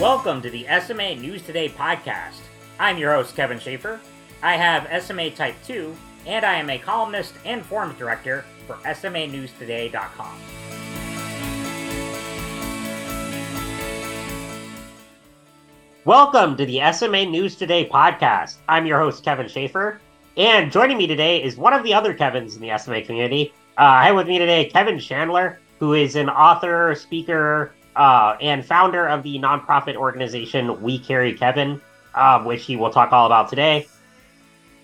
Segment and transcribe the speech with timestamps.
[0.00, 2.40] Welcome to the SMA News Today podcast.
[2.78, 3.98] I'm your host, Kevin Schaefer.
[4.42, 5.96] I have SMA Type 2,
[6.26, 10.38] and I am a columnist and forums director for SMANewsToday.com.
[16.04, 18.56] Welcome to the SMA News Today podcast.
[18.68, 20.02] I'm your host, Kevin Schaefer,
[20.36, 23.54] and joining me today is one of the other Kevins in the SMA community.
[23.78, 28.64] Uh, I have with me today Kevan Chandler, who is an author, speaker, uh, and
[28.64, 31.80] founder of the nonprofit organization We Carry Kevan,
[32.14, 33.88] um, which he will talk all about today.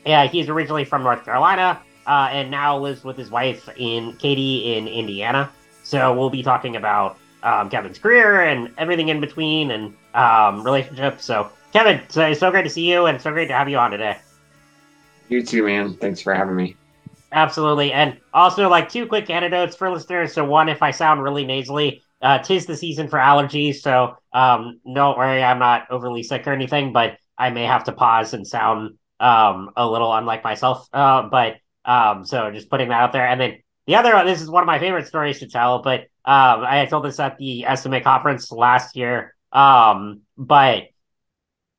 [0.04, 4.74] Yeah, he's originally from North Carolina uh, and now lives with his wife in Katie
[4.74, 5.50] in Indiana.
[5.84, 11.24] So we'll be talking about um, Kevan's career and everything in between and um, relationships.
[11.24, 13.90] So Kevan, so, so great to see you and so great to have you on
[13.90, 14.18] today.
[15.28, 15.94] You too, man.
[15.94, 16.76] Thanks for having me.
[17.32, 17.92] Absolutely.
[17.92, 20.34] And also, like, two quick anecdotes for listeners.
[20.34, 24.80] So, one, if I sound really nasally, uh, tis the season for allergies, so um,
[24.94, 28.46] don't worry, I'm not overly sick or anything, but I may have to pause and
[28.46, 30.88] sound um, a little unlike myself.
[30.92, 33.26] Uh, but um, so just putting that out there.
[33.26, 36.02] And then the other one, this is one of my favorite stories to tell, but
[36.24, 39.34] um, I told this at the SMA conference last year.
[39.50, 40.84] Um, but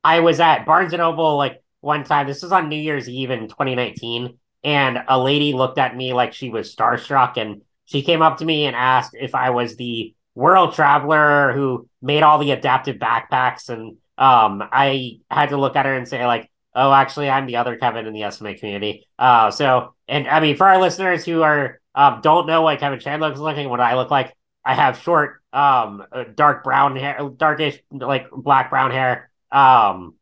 [0.03, 2.27] I was at Barnes and Noble like one time.
[2.27, 6.33] This was on New Year's Eve in 2019, and a lady looked at me like
[6.33, 10.13] she was starstruck, and she came up to me and asked if I was the
[10.35, 15.85] world traveler who made all the adaptive backpacks and um i had to look at
[15.85, 19.07] her and say like oh actually i'm the other kevin in the SMA community.
[19.17, 22.99] Uh so and i mean for our listeners who are um don't know what kevan
[22.99, 24.33] chandler looks like and what i look like
[24.65, 30.15] i have short um uh, dark brown hair darkish like black brown hair um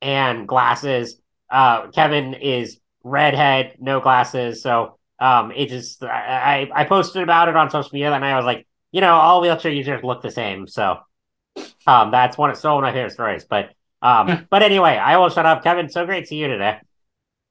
[0.00, 1.18] and glasses.
[1.50, 7.56] Uh kevan is redhead no glasses so um it just i i posted about it
[7.56, 10.68] on social media and i was like you know, all wheelchair users look the same.
[10.68, 10.98] So
[11.86, 13.44] um, that's one of so one of my favorite stories.
[13.44, 13.70] But
[14.00, 15.64] um, but anyway, I will shut up.
[15.64, 16.78] Kevan, so great to see you today.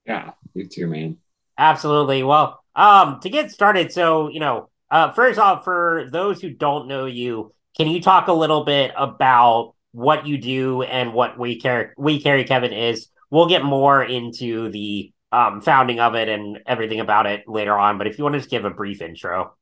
[0.06, 1.18] Yeah, you too, man.
[1.58, 2.24] Absolutely.
[2.24, 6.88] Well, um, to get started, so you know, uh, first off, for those who don't
[6.88, 11.60] know you, can you talk a little bit about what you do and what we
[11.60, 13.08] carry we carry Kevan is?
[13.30, 17.98] We'll get more into the um, founding of it and everything about it later on.
[17.98, 19.56] But if you want to just give a brief intro.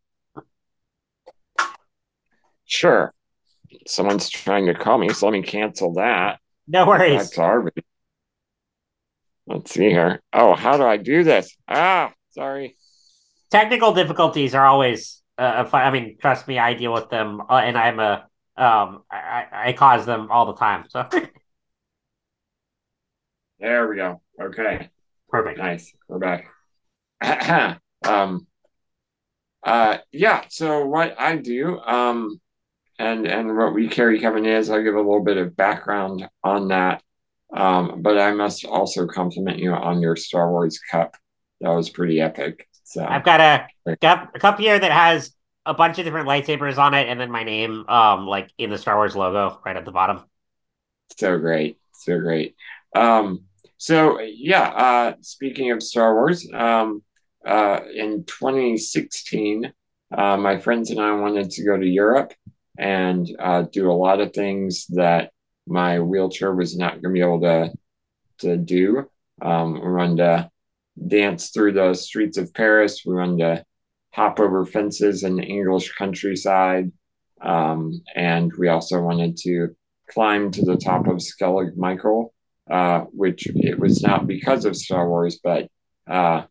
[2.69, 3.13] Sure.
[3.87, 6.39] Someone's trying to call me, so let me cancel that.
[6.67, 7.17] No worries.
[7.17, 7.71] That's Arby.
[9.47, 10.21] Let's see here.
[10.31, 11.57] Oh, how do I do this?
[11.67, 12.77] Ah, sorry.
[13.49, 15.21] Technical difficulties are always.
[15.37, 15.81] Uh, fun.
[15.81, 18.27] I mean, trust me, I deal with them, uh, and I'm a.
[18.55, 20.85] Um, I, I cause them all the time.
[20.89, 21.07] So.
[23.59, 24.21] there we go.
[24.39, 24.89] Okay.
[25.29, 25.57] Perfect.
[25.57, 25.91] Nice.
[26.07, 26.45] We're back.
[28.05, 28.45] um.
[29.63, 29.97] Uh.
[30.11, 30.43] Yeah.
[30.49, 31.79] So what I do.
[31.79, 32.39] Um
[32.99, 34.69] and and what we carry Kevan is.
[34.69, 37.01] I'll give a little bit of background on that.
[37.51, 41.15] Um, but I must also compliment you on your Star Wars cup.
[41.61, 42.67] That was pretty epic.
[42.83, 45.33] So I've got a cup, a cup here that has
[45.65, 48.77] a bunch of different lightsabers on it, and then my name, um, like in the
[48.77, 50.23] Star Wars logo right at the bottom.
[51.17, 52.55] So great, so great.
[52.95, 53.45] Um,
[53.77, 57.01] so yeah, uh, speaking of Star Wars, um,
[57.45, 59.71] uh, in 2016,
[60.15, 62.33] uh, my friends and I wanted to go to Europe
[62.79, 65.31] and uh, do a lot of things that
[65.67, 67.71] my wheelchair was not going to be able to
[68.39, 69.05] to do.
[69.41, 70.49] Um, we wanted to
[71.07, 73.03] dance through the streets of Paris.
[73.05, 73.65] We wanted to
[74.11, 76.91] hop over fences in the English countryside,
[77.41, 79.75] um, and we also wanted to
[80.09, 82.33] climb to the top of Skellig Michael,
[82.71, 85.69] uh, which it was not because of Star Wars, but
[86.09, 86.43] uh,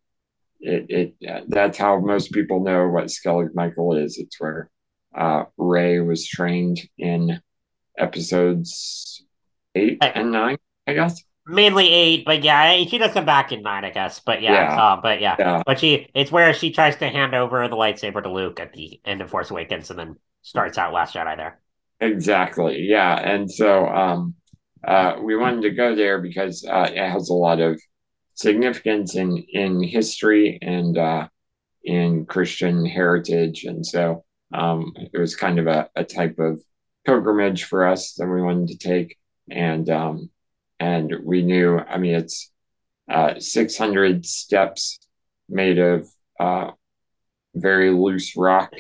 [0.60, 4.18] it, it that's how most people know what Skellig Michael is.
[4.18, 4.70] It's where
[5.18, 7.40] uh, Rey was trained in
[7.98, 9.24] episodes
[9.74, 11.22] eight and nine, I guess.
[11.46, 14.20] Mainly eight, but yeah, she does come back in nine, I guess.
[14.20, 14.82] But yeah, yeah.
[14.82, 15.36] Uh, but yeah.
[15.38, 18.72] yeah, but she it's where she tries to hand over the lightsaber to Luke at
[18.74, 21.58] the end of Force Awakens, and then starts out Last Jedi there.
[22.00, 24.34] Exactly, yeah, and so um,
[24.86, 27.80] uh, we wanted to go there because uh, it has a lot of
[28.34, 31.28] significance in in history and uh,
[31.82, 36.62] in Christian heritage, and so um, it was kind of a, a type of
[37.04, 39.16] pilgrimage for us that we wanted to take,
[39.50, 40.30] and um,
[40.80, 41.78] and we knew.
[41.78, 42.50] I mean, it's
[43.10, 44.98] uh, 600 steps
[45.48, 46.08] made of
[46.38, 46.70] uh,
[47.54, 48.72] very loose rock,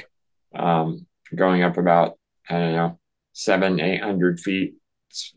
[0.54, 2.18] um, going up about
[2.48, 2.98] I don't know
[3.32, 4.74] seven, eight hundred feet,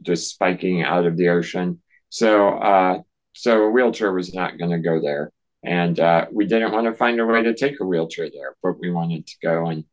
[0.02, 1.82] just spiking out of the ocean.
[2.10, 3.02] So, uh,
[3.34, 5.32] so a wheelchair was not going to go there,
[5.64, 8.80] and uh, we didn't want to find a way to take a wheelchair there, but
[8.80, 9.86] we wanted to go and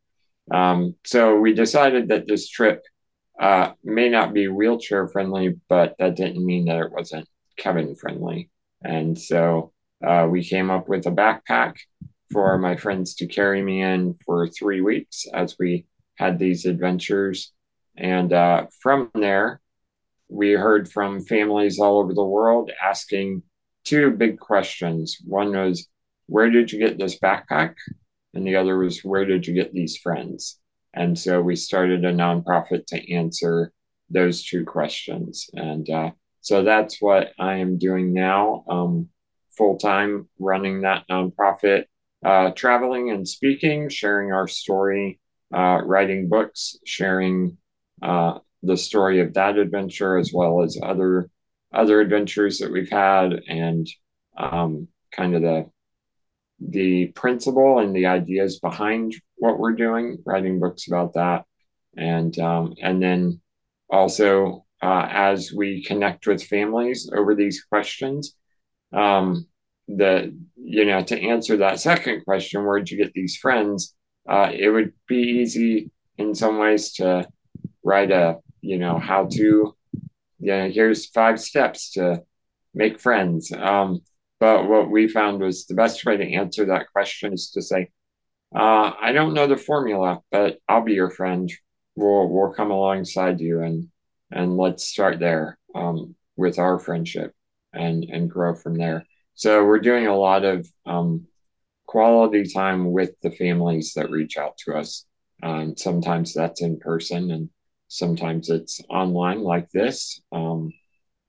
[0.51, 2.83] um, so we decided that this trip
[3.39, 8.49] uh, may not be wheelchair friendly, but that didn't mean that it wasn't Kevan friendly.
[8.83, 9.71] And so
[10.05, 11.75] uh, we came up with a backpack
[12.31, 15.85] for my friends to carry me in for three weeks as we
[16.15, 17.53] had these adventures.
[17.97, 19.61] And uh, from there,
[20.29, 23.43] we heard from families all over the world asking
[23.83, 25.17] two big questions.
[25.25, 25.87] One was,
[26.27, 27.75] Where did you get this backpack?
[28.33, 30.59] And the other was, Where did you get these friends?
[30.93, 33.71] And so we started a nonprofit to answer
[34.09, 35.49] those two questions.
[35.53, 36.11] And uh,
[36.41, 39.09] so that's what I am doing now, um,
[39.57, 41.85] full time running that nonprofit,
[42.25, 45.19] uh, traveling and speaking, sharing our story,
[45.53, 47.57] uh, writing books, sharing
[48.01, 51.29] uh, the story of that adventure as well as other
[51.71, 53.87] other adventures that we've had, and
[54.35, 55.69] um, kind of the
[56.59, 61.45] the principle and the ideas behind what we're doing, writing books about that,
[61.95, 63.41] and um, and then
[63.89, 68.35] also uh, as we connect with families over these questions,
[68.93, 69.47] um,
[69.87, 73.95] the you know to answer that second question, where'd you get these friends?
[74.27, 77.27] Uh, it would be easy in some ways to
[77.83, 79.75] write a you know how to
[80.39, 82.21] yeah here's five steps to
[82.73, 84.01] make friends um,
[84.39, 87.89] but what we found was the best way to answer that question is to say,
[88.55, 91.51] uh, I don't know the formula, but I'll be your friend.
[91.95, 93.89] We'll we'll come alongside you and
[94.31, 97.33] and let's start there um, with our friendship
[97.73, 99.05] and and grow from there.
[99.35, 101.27] So we're doing a lot of um,
[101.85, 105.05] quality time with the families that reach out to us.
[105.41, 107.49] Um, sometimes that's in person, and
[107.87, 110.21] sometimes it's online like this.
[110.31, 110.73] Um,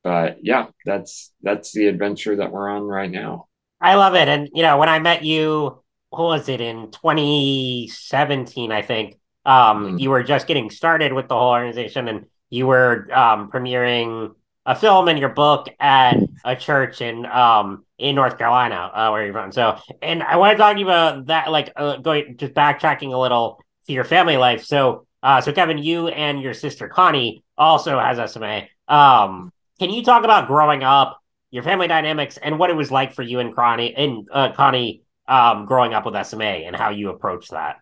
[0.03, 3.47] but yeah, that's that's the adventure that we're on right now.
[3.81, 4.29] I love it.
[4.29, 9.93] And you know, when I met you, what was it in 2017, I think, um,
[9.95, 10.01] Mm.
[10.01, 14.35] you were just getting started with the whole organization and you were um premiering
[14.67, 19.25] a film and your book at a church in um in North Carolina, uh, where
[19.25, 19.53] you're from.
[19.53, 23.13] So, and I want to talk to you about that, like uh, going just backtracking
[23.13, 24.65] a little to your family life.
[24.65, 28.69] So, uh, so Kevan, you and your sister Connie also has SMA.
[28.89, 31.19] Um, can you talk about growing up,
[31.51, 35.03] your family dynamics, and what it was like for you and Connie and uh, Connie
[35.27, 37.77] um, growing up with SMA and how you approach that?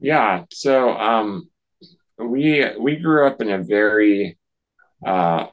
[0.00, 1.48] Yeah, so um,
[2.18, 4.38] we we grew up in a very
[5.06, 5.46] uh,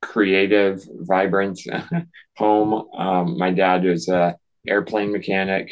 [0.00, 1.60] creative, vibrant
[2.38, 2.88] home.
[2.96, 4.36] Um, my dad was a
[4.66, 5.70] airplane mechanic,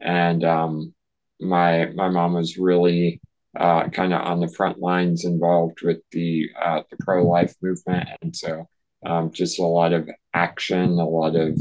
[0.00, 0.92] and um,
[1.40, 3.19] my my mom was really
[3.58, 8.08] uh, kind of on the front lines, involved with the uh, the pro life movement,
[8.22, 8.68] and so
[9.04, 11.58] um, just a lot of action, a lot of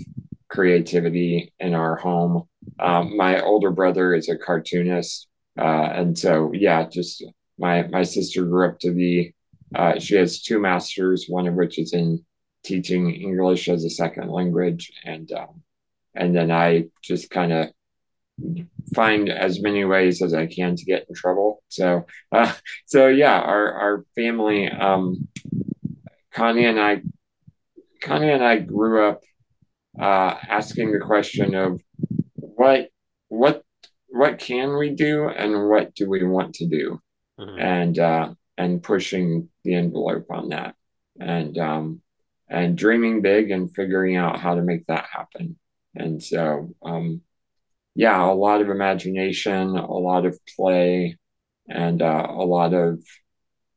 [0.49, 2.43] creativity in our home.
[2.79, 5.27] Um, my older brother is a cartoonist,
[5.57, 7.23] uh, and so yeah, just
[7.57, 9.33] my my sister grew up to be
[9.75, 12.23] uh, she has two masters, one of which is in
[12.63, 15.61] teaching English as a second language, and um,
[16.15, 17.69] and then I just kind of
[18.93, 21.63] find as many ways as I can to get in trouble.
[21.69, 22.53] So uh,
[22.85, 25.27] so yeah, our our family, um,
[26.31, 27.01] Connie and I,
[28.01, 29.21] Connie and I grew up
[29.99, 31.81] uh, asking the question of
[32.35, 32.89] what
[33.27, 33.63] what
[34.07, 36.99] what can we do and what do we want to do
[37.39, 37.59] Mhm.
[37.59, 40.75] and uh, and pushing the envelope on that,
[41.19, 42.01] and um,
[42.49, 45.57] and dreaming big and figuring out how to make that happen.
[45.95, 47.21] And so, um,
[47.99, 51.17] yeah, a lot of imagination, a lot of play,
[51.67, 53.03] and uh, a lot of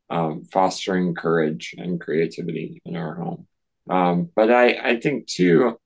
[0.09, 3.47] um, fostering courage and creativity in our home.
[3.89, 5.77] Um, but I, I think too,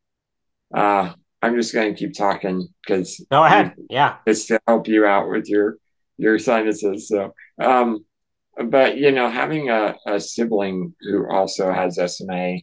[0.71, 3.73] uh, I'm just going to keep talking because Go ahead.
[3.89, 4.17] Yeah.
[4.27, 5.77] it's to help you out with your
[6.19, 7.07] your sinuses.
[7.07, 8.05] So, um,
[8.63, 12.57] but you know, having a, a sibling who also has SMA,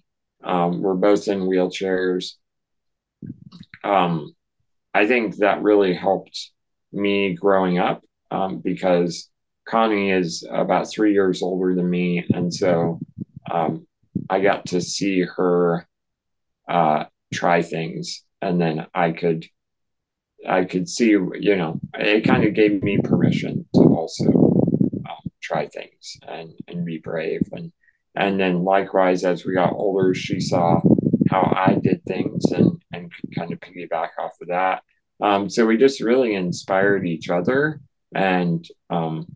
[0.44, 2.34] um, we're both in wheelchairs.
[3.82, 4.36] Um,
[4.94, 6.50] I think that really helped
[6.92, 9.28] me growing up um, because
[9.68, 13.00] Connie is about three years older than me, and so
[13.50, 13.86] um,
[14.30, 15.86] I got to see her
[16.68, 19.44] uh, try things, and then I could
[20.46, 24.26] I could see, you know, it kind of gave me permission to also
[25.08, 27.40] um, try things and and be brave.
[27.52, 27.72] And
[28.14, 30.80] and then likewise as we got older she saw
[31.30, 32.73] how I did things and
[33.34, 34.82] kind of piggyback off of that
[35.20, 37.80] um, so we just really inspired each other
[38.14, 39.26] and um,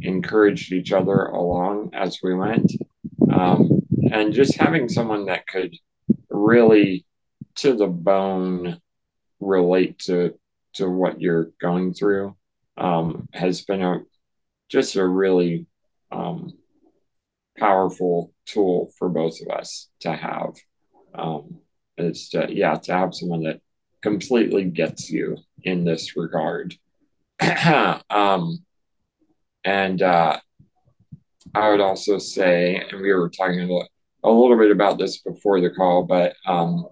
[0.00, 2.72] encouraged each other along as we went
[3.30, 3.80] um,
[4.10, 5.74] and just having someone that could
[6.28, 7.04] really
[7.56, 8.80] to the bone
[9.40, 10.34] relate to
[10.74, 12.34] to what you're going through
[12.76, 14.00] um, has been a
[14.68, 15.66] just a really
[16.10, 16.52] um,
[17.58, 20.54] powerful tool for both of us to have.
[21.14, 21.60] Um,
[21.98, 23.60] is to yeah to have someone that
[24.02, 26.74] completely gets you in this regard.
[28.10, 28.58] um,
[29.64, 30.38] and uh,
[31.54, 33.64] I would also say, and we were talking a
[34.24, 36.86] a little bit about this before the call, but um,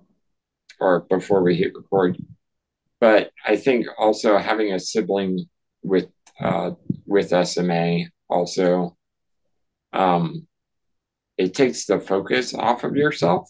[0.81, 2.17] or before we hit record.
[3.01, 5.49] But I think also having a sibling
[5.83, 6.09] with
[6.41, 6.73] uh,
[7.07, 8.97] with SMA also
[9.93, 10.47] um,
[11.37, 13.49] it takes the focus off of yourself.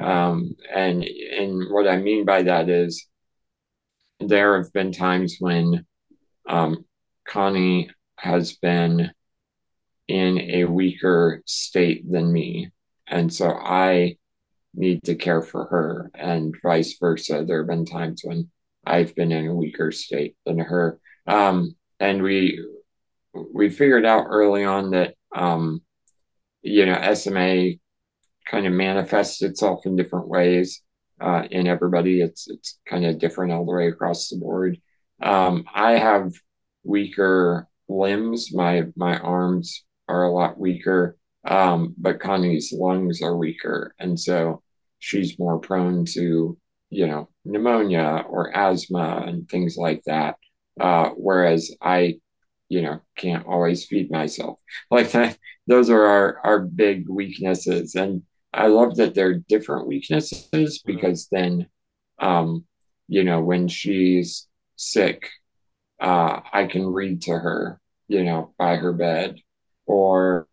[0.00, 3.06] Um, and and what I mean by that is
[4.18, 5.84] there have been times when
[6.48, 6.84] um,
[7.26, 9.10] Connie has been
[10.08, 12.70] in a weaker state than me.
[13.06, 14.16] And so I
[14.74, 17.44] need to care for her and vice versa.
[17.46, 18.50] There have been times when
[18.84, 20.98] I've been in a weaker state than her.
[21.26, 22.64] Um, and we
[23.52, 25.82] we figured out early on that um,
[26.62, 27.74] you know SMA
[28.48, 30.82] kind of manifests itself in different ways
[31.20, 32.20] uh, in everybody.
[32.20, 34.78] It's it's kind of different all the way across the board.
[35.22, 36.32] Um, I have
[36.84, 38.54] weaker limbs.
[38.54, 44.62] My my arms are a lot weaker, um, but Connie's lungs are weaker, and so
[44.98, 46.56] she's more prone to
[46.90, 50.36] you know pneumonia or asthma and things like that.
[50.80, 52.20] Uh, whereas I,
[52.68, 54.58] you know, can't always feed myself
[54.90, 55.38] like that.
[55.66, 61.68] Those are our our big weaknesses, and I love that they're different weaknesses because then,
[62.18, 62.64] um,
[63.08, 65.28] you know, when she's sick,
[66.00, 69.36] uh, I can read to her, you know, by her bed,
[69.86, 70.48] or,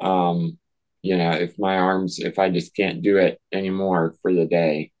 [0.00, 0.58] um,
[1.02, 4.92] you know, if my arms, if I just can't do it anymore for the day,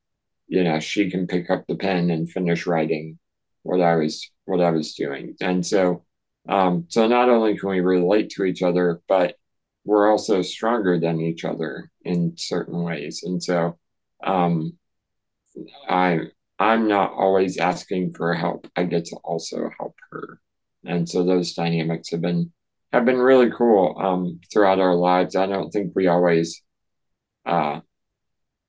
[0.48, 3.18] you know, she can pick up the pen and finish writing
[3.62, 6.04] what I was what I was doing, and so,
[6.48, 9.36] um, so not only can we relate to each other, but
[9.86, 13.22] we're also stronger than each other in certain ways.
[13.24, 13.78] And so
[14.22, 14.76] um,
[15.88, 16.20] I
[16.58, 18.66] I'm not always asking for help.
[18.74, 20.40] I get to also help her.
[20.84, 22.52] And so those dynamics have been
[22.92, 25.36] have been really cool um, throughout our lives.
[25.36, 26.62] I don't think we always
[27.44, 27.80] uh,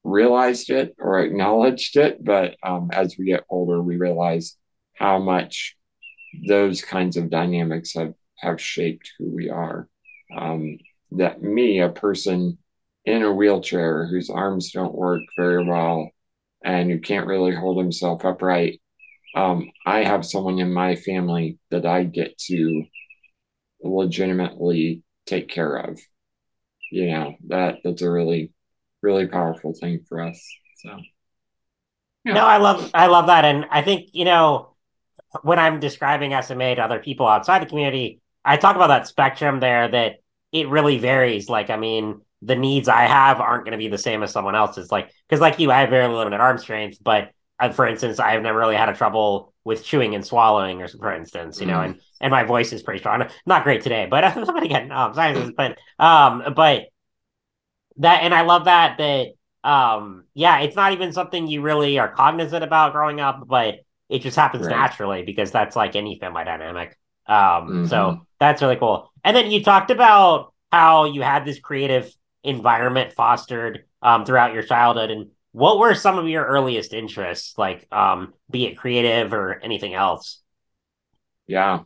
[0.04, 4.56] realized it or acknowledged it, but um, as we get older, we realize
[4.96, 5.76] how much
[6.48, 9.88] those kinds of dynamics have have shaped who we are.
[10.36, 10.78] Um,
[11.12, 12.58] that me, a person
[13.06, 16.12] in a wheelchair whose arms don't work very well
[16.64, 18.82] and who can't really hold himself upright,
[19.36, 22.86] um, I have someone in my family that I get to
[23.82, 26.00] legitimately take care of.
[26.92, 28.52] You know, that that's a really,
[29.02, 30.42] really powerful thing for us.
[30.78, 30.98] So
[32.28, 32.34] yeah.
[32.34, 33.46] No, I love I love that.
[33.46, 34.76] And I think, you know,
[35.44, 39.60] when I'm describing SMA to other people outside the community, I talk about that spectrum
[39.60, 41.50] there that it really varies.
[41.50, 44.56] Like, I mean, the needs I have aren't going to be the same as someone
[44.56, 44.92] else's.
[44.92, 48.44] Like, because like you, I have very limited arm strength, but uh, for instance, I've
[48.44, 51.72] never really had a trouble with chewing and swallowing, or for instance, you mm.
[51.72, 53.28] know, and and my voice is pretty strong.
[53.46, 56.84] Not great today, but but again, um, sciences, but um, but
[57.98, 62.08] that, and I love that that um, yeah, it's not even something you really are
[62.08, 64.76] cognizant about growing up, but it just happens right.
[64.76, 66.98] naturally because that's like any family dynamic.
[67.28, 67.86] Um, mm-hmm.
[67.88, 69.12] so that's really cool.
[69.24, 72.12] And then you talked about how you had this creative
[72.44, 77.88] environment fostered um, throughout your childhood, and what were some of your earliest interests, like
[77.92, 80.42] um, be it creative or anything else?
[81.48, 81.80] Yeah.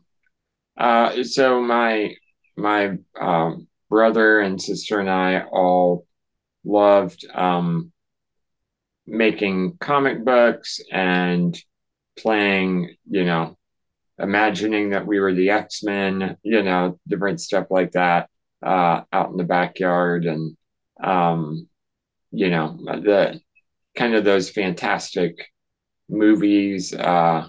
[0.78, 2.16] Uh, so my
[2.58, 6.06] my um, brother and sister and I all
[6.64, 7.92] loved um,
[9.08, 11.58] making comic books and
[12.18, 13.58] playing, you know,
[14.22, 18.30] imagining that we were the X Men, you know, different stuff like that
[18.64, 20.56] uh, out in the backyard, and
[21.04, 21.68] um,
[22.32, 23.42] you know, the
[23.98, 25.38] kind of those fantastic
[26.10, 27.48] movies, uh,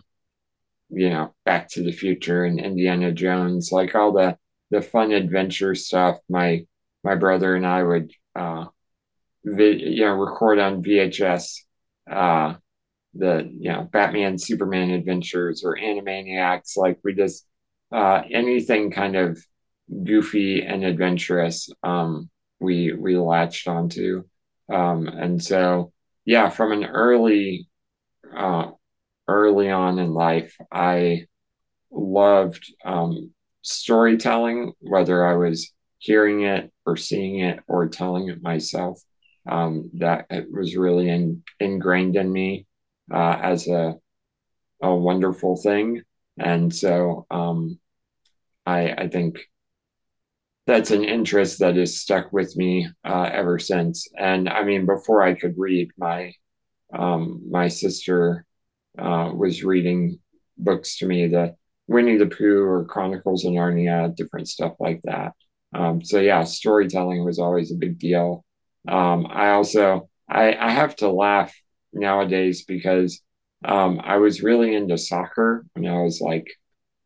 [0.91, 4.37] you know, Back to the Future and Indiana Jones, like all the
[4.71, 6.19] the fun adventure stuff.
[6.29, 6.67] My
[7.05, 8.67] my brother and I would, uh,
[9.45, 11.64] vi- you know, record on VHS.
[12.11, 12.55] Uh,
[13.14, 17.47] the you know Batman Superman adventures or Animaniacs like we just
[17.92, 19.38] uh, anything kind of
[20.04, 24.25] goofy and adventurous um, we we latched onto.
[24.73, 25.92] Um, and so
[26.25, 27.69] yeah from an early
[28.35, 28.71] uh,
[29.28, 31.26] early on in life I
[31.90, 39.00] loved um, storytelling whether I was hearing it or seeing it or telling it myself.
[39.45, 42.64] Um, that it was really in, ingrained in me
[43.11, 43.95] uh, as a
[44.83, 46.03] a wonderful thing.
[46.39, 47.79] And so um,
[48.67, 49.39] I I think
[50.67, 54.09] that's an interest that has stuck with me uh, ever since.
[54.17, 56.33] And I mean, before I could read, my
[56.93, 58.47] um, my sister
[58.99, 60.19] uh, was reading
[60.59, 61.57] books to me, that
[61.89, 65.33] Winnie the Pooh or Chronicles of Narnia, different stuff like that.
[65.75, 68.45] Um, so yeah, storytelling was always a big deal.
[68.87, 71.55] Um, I also I, I have to laugh
[71.93, 73.21] nowadays because
[73.65, 76.49] um, I was really into soccer when I was like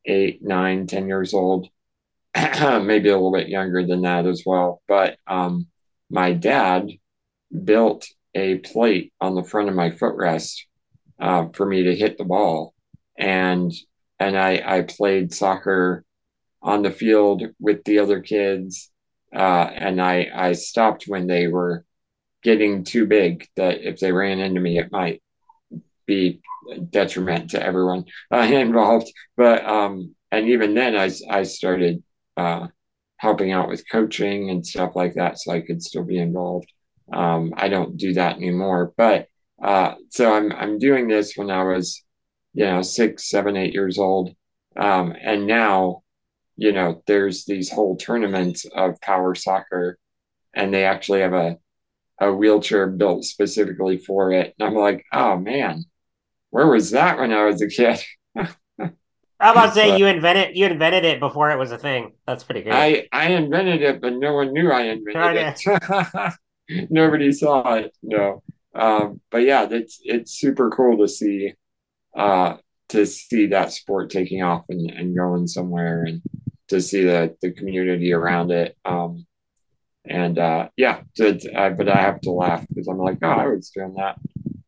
[0.07, 1.69] eight, nine, ten years old,
[2.37, 4.83] maybe a little bit younger than that as well.
[4.89, 5.69] But um,
[6.11, 6.91] my dad
[7.65, 10.57] built a plate on the front of my footrest
[11.21, 12.75] uh, for me to hit the ball,
[13.19, 13.73] and
[14.21, 16.05] and I I played soccer
[16.63, 18.91] on the field with the other kids,
[19.35, 21.86] uh, and I I stopped when they were
[22.47, 25.21] getting too big that if they ran into me it might
[26.07, 26.41] be
[26.91, 29.13] detriment to everyone uh, involved.
[29.37, 32.05] But um, and even then I I started
[32.37, 32.69] uh,
[33.17, 36.71] helping out with coaching and stuff like that, so I could still be involved.
[37.13, 39.27] Um, I don't do that anymore, but
[39.61, 42.01] uh, so I'm I'm doing this when I was,
[42.55, 44.31] you know, six, seven, eight years old,
[44.77, 46.03] um, and now,
[46.57, 49.99] you know, there's these whole tournaments of power soccer,
[50.55, 51.59] and they actually have a
[52.21, 54.55] a wheelchair built specifically for it.
[54.59, 55.85] And I'm like, oh man,
[56.51, 58.01] where was that when I was a kid?
[59.39, 62.13] I'm about say you invented you invented it before it was a thing.
[62.27, 62.73] That's pretty good.
[62.73, 66.33] I I invented it, but no one knew I invented it.
[66.91, 67.95] Nobody saw it.
[68.03, 68.43] No.
[68.75, 71.53] Um, but yeah, it's it's super cool to see
[72.17, 72.57] uh,
[72.89, 76.23] to see that sport taking off and, and going somewhere and
[76.69, 78.77] to see the, the community around it.
[78.85, 79.26] Um,
[80.09, 83.95] and uh, yeah, but I have to laugh because I'm like, oh, I was doing
[83.95, 84.19] that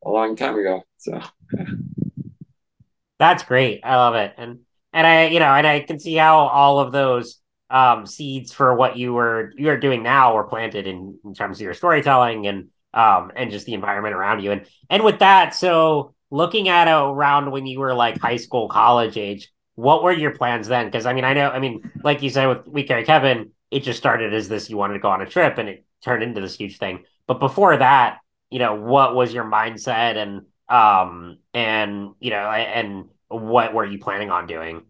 [0.04, 0.82] a long time ago.
[0.98, 1.20] So
[3.18, 3.80] That's great.
[3.84, 4.34] I love it.
[4.36, 4.60] And
[4.92, 8.74] and I, you know, and I can see how all of those um seeds for
[8.74, 12.46] what you were you are doing now were planted in, in terms of your storytelling
[12.46, 14.52] and um and just the environment around you.
[14.52, 19.16] And and with that, so looking at around when you were like high school, college
[19.16, 20.86] age, what were your plans then?
[20.86, 23.80] Because I mean, I know, I mean, like you said with We Carry Kevan, it
[23.80, 26.40] just started as this you wanted to go on a trip and it turned into
[26.40, 27.04] this huge thing.
[27.26, 33.08] But before that, you know, what was your mindset and um and you know and
[33.28, 34.84] what were you planning on doing?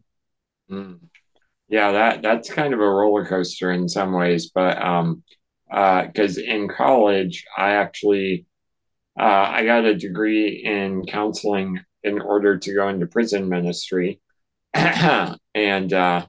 [0.70, 0.98] mm.
[1.68, 4.50] yeah, that that's kind of a roller coaster in some ways.
[4.54, 5.22] But um,
[5.70, 8.46] uh, because in college, I actually
[9.18, 14.20] uh, I got a degree in counseling in order to go into prison ministry
[14.74, 16.26] and uh,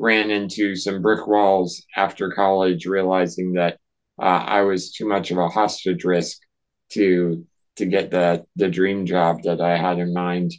[0.00, 3.78] ran into some brick walls after college, realizing that
[4.20, 6.38] uh, I was too much of a hostage risk
[6.92, 10.52] to to get the the dream job that I had in mind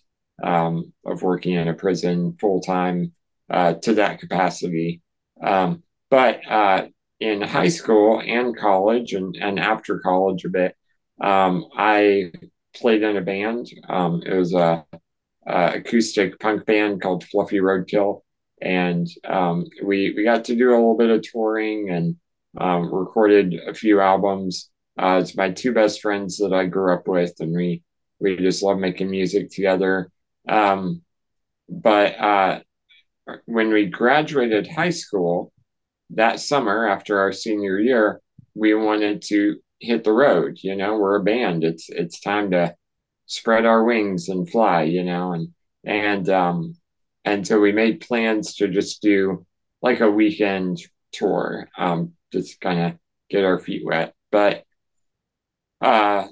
[0.44, 3.14] um, of working in a prison full time
[3.50, 5.02] uh, to that capacity.
[5.44, 6.88] Um, but uh,
[7.20, 10.76] in high school and college, and and after college a bit,
[11.20, 12.32] um, I
[12.76, 13.68] played in a band.
[13.90, 14.86] Um, it was a
[15.48, 18.22] uh, acoustic punk band called Fluffy Roadkill,
[18.62, 22.16] and um, we we got to do a little bit of touring and
[22.60, 24.70] um, recorded a few albums.
[24.98, 27.84] Uh, it's my two best friends that I grew up with, and we
[28.20, 30.12] we just love making music together.
[30.48, 31.02] Um,
[31.70, 32.60] but uh,
[33.46, 35.52] when we graduated high school
[36.12, 38.22] that summer after our senior year,
[38.56, 40.58] we wanted to hit the road.
[40.62, 41.64] You know, we're a band.
[41.64, 42.76] It's it's time to
[43.28, 45.50] spread our wings and fly, you know, and
[45.86, 46.76] and um
[47.26, 49.46] and so we made plans to just do
[49.82, 50.80] like a weekend
[51.12, 54.14] tour, um, just kind of get our feet wet.
[54.32, 54.64] But
[55.82, 56.28] uh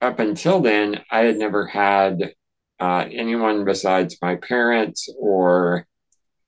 [0.00, 2.34] up until then, I had never had
[2.80, 5.86] uh, anyone besides my parents or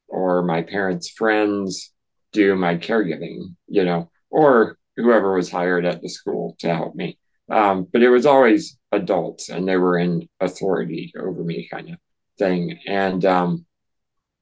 [0.09, 1.93] or my parents' friends
[2.33, 7.19] do my caregiving, you know, or whoever was hired at the school to help me.
[7.51, 11.97] Um, but it was always adults and they were in authority over me kind of
[12.39, 12.79] thing.
[12.87, 13.67] And um,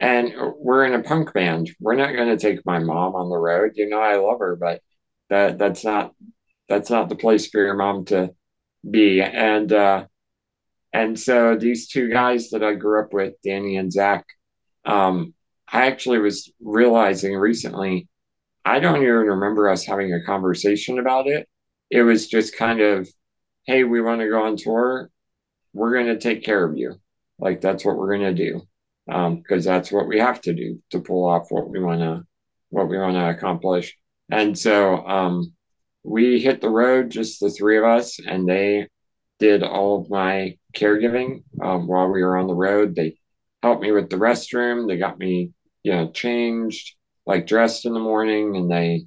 [0.00, 1.70] and we're in a punk band.
[1.80, 3.72] We're not going to take my mom on the road.
[3.74, 4.80] You know, I love her, but
[5.28, 6.14] that that's not
[6.68, 8.30] that's not the place for your mom to
[8.88, 9.20] be.
[9.20, 10.06] And uh,
[10.92, 14.24] and so these two guys that I grew up with, Danny and Zach,
[14.84, 15.34] um,
[15.70, 18.08] I actually was realizing recently,
[18.64, 21.48] I don't even remember us having a conversation about it.
[21.90, 23.08] It was just kind of,
[23.66, 25.10] hey, we want to go on tour.
[25.72, 26.94] We're going to take care of you.
[27.38, 28.62] Like that's what we're going to do.
[29.10, 32.24] Um, because that's what we have to do to pull off what we want to
[32.70, 33.96] what we want to accomplish.
[34.30, 35.54] And so um,
[36.02, 38.88] we hit the road, just the three of us, and they
[39.38, 42.94] did all of my caregiving um, while we were on the road.
[42.94, 43.16] They
[43.62, 44.88] helped me with the restroom.
[44.88, 46.94] They got me, you know, changed,
[47.26, 49.06] like dressed in the morning and they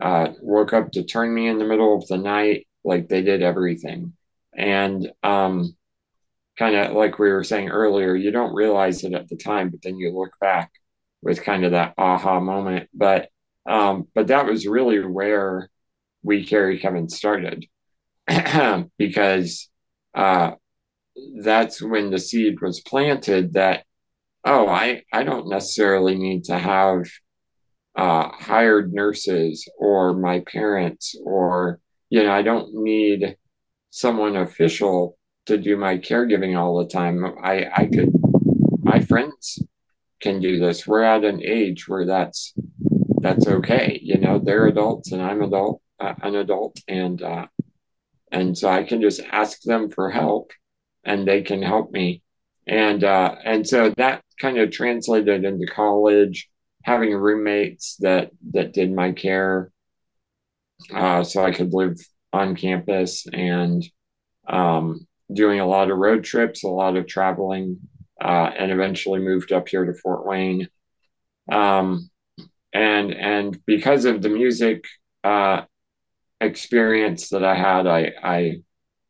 [0.00, 2.66] uh, woke up to turn me in the middle of the night.
[2.84, 4.12] Like they did everything.
[4.56, 5.76] And um,
[6.58, 9.82] kind of like we were saying earlier, you don't realize it at the time, but
[9.82, 10.70] then you look back
[11.22, 12.88] with kind of that aha moment.
[12.94, 13.28] But
[13.66, 15.68] um, but that was really where
[16.22, 17.66] we carry Kevan started
[18.98, 19.68] because
[20.14, 20.52] uh,
[21.42, 23.84] that's when the seed was planted that
[24.44, 27.06] oh I I don't necessarily need to have
[27.96, 33.36] uh, hired nurses or my parents or you know I don't need
[33.90, 35.17] someone official
[35.48, 37.24] to do my caregiving all the time.
[37.42, 38.12] I I could
[38.82, 39.62] my friends
[40.20, 40.86] can do this.
[40.86, 42.54] We're at an age where that's
[43.20, 43.98] that's okay.
[44.02, 47.46] You know, they're adults and I'm adult, uh, an adult, and uh,
[48.30, 50.52] and so I can just ask them for help,
[51.04, 52.22] and they can help me,
[52.66, 56.48] and uh, and so that kind of translated into college,
[56.82, 59.72] having roommates that that did my care,
[60.94, 61.96] uh, so I could live
[62.32, 63.82] on campus and
[64.48, 67.78] um, doing a lot of road trips, a lot of traveling,
[68.20, 70.68] uh, and eventually moved up here to Fort Wayne.
[71.50, 72.10] Um,
[72.72, 74.84] and and because of the music
[75.24, 75.62] uh,
[76.40, 78.62] experience that I had, I I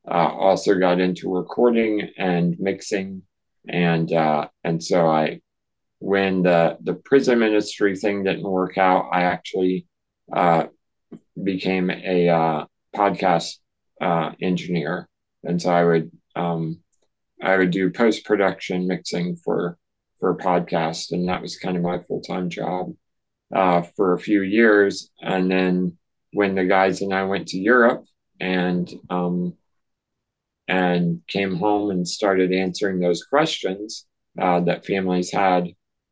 [0.08, 3.22] uh, also got into recording and mixing,
[3.68, 5.40] and uh, and so I
[5.98, 9.86] when the the prison ministry thing didn't work out, I actually
[10.32, 10.66] uh,
[11.42, 13.58] became a uh, podcast
[14.40, 15.08] engineer,
[15.48, 16.80] and so I would um,
[17.42, 19.78] I would do post production mixing for
[20.20, 22.92] for podcasts, and that was kind of my full time job
[23.54, 25.10] uh, for a few years.
[25.20, 25.96] And then
[26.32, 28.04] when the guys and I went to Europe
[28.38, 29.54] and um,
[30.68, 34.06] and came home and started answering those questions
[34.38, 35.68] uh, that families had,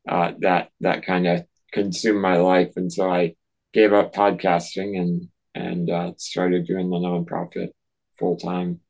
[0.09, 3.35] uh, that that kind of consumed my life, and so I
[3.75, 7.69] gave up podcasting and and uh, started doing the nonprofit
[8.19, 8.81] full time.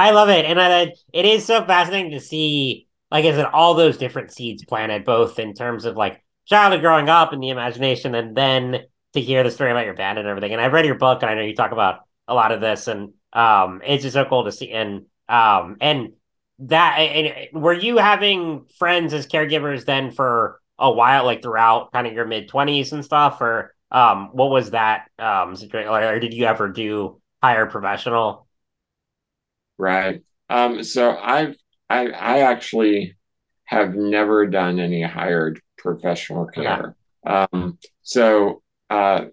[0.00, 3.74] I love it, and I, it is so fascinating to see, like I said, all
[3.74, 8.14] those different seeds planted, both in terms of like childhood growing up and the imagination,
[8.14, 8.80] and then
[9.12, 10.52] to hear the story about your band and everything.
[10.52, 12.88] And I've read your book, and I know you talk about a lot of this,
[12.88, 14.70] and um, it's just so cool to see.
[14.70, 16.14] And um, and
[16.60, 22.06] that, and were you having friends as caregivers then for a while, like throughout kind
[22.06, 26.32] of your mid twenties and stuff, or um, what was that um situation, or did
[26.32, 28.46] you ever do hire professional?
[29.80, 30.22] Right.
[30.50, 31.56] Um, so I've
[31.88, 33.16] I I actually
[33.64, 36.94] have never done any hired professional care.
[37.26, 37.46] Okay.
[37.52, 39.26] Um, so uh,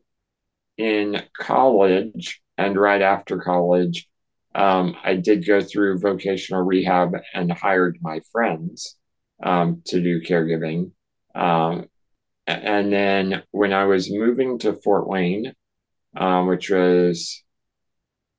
[0.77, 4.07] in college and right after college,
[4.55, 8.95] um, I did go through vocational rehab and hired my friends
[9.43, 10.91] um, to do caregiving.
[11.36, 11.88] Um,
[12.47, 15.53] and then when I was moving to Fort Wayne,
[16.15, 17.43] um, which was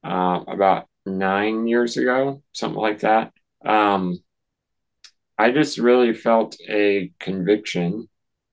[0.02, 3.32] uh, about nine years ago, something like that,
[3.64, 4.18] um,
[5.38, 8.08] I just really felt a conviction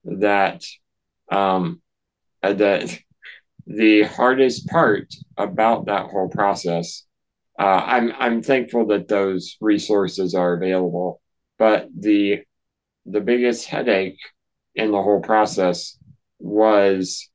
[0.06, 0.64] that
[1.32, 1.82] um,
[2.44, 2.98] uh, that
[3.68, 7.04] the hardest part about that whole process.
[7.58, 11.22] Uh, I'm I'm thankful that those resources are available,
[11.58, 12.44] but the
[13.06, 14.20] the biggest headache
[14.76, 15.98] in the whole process
[16.40, 17.30] was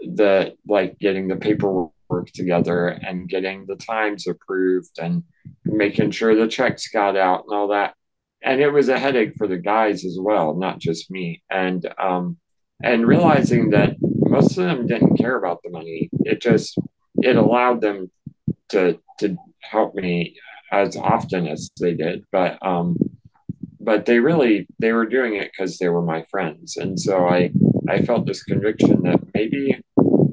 [0.00, 1.90] the like getting the paperwork
[2.32, 5.22] together and getting the times approved and
[5.64, 7.94] making sure the checks got out and all that
[8.42, 11.42] and it was a headache for the guys as well, not just me.
[11.50, 12.36] And um,
[12.82, 16.78] and realizing that most of them didn't care about the money, it just
[17.16, 18.10] it allowed them
[18.70, 20.36] to to help me
[20.72, 22.24] as often as they did.
[22.30, 22.96] But um,
[23.80, 27.50] but they really they were doing it because they were my friends, and so I
[27.88, 29.80] I felt this conviction that maybe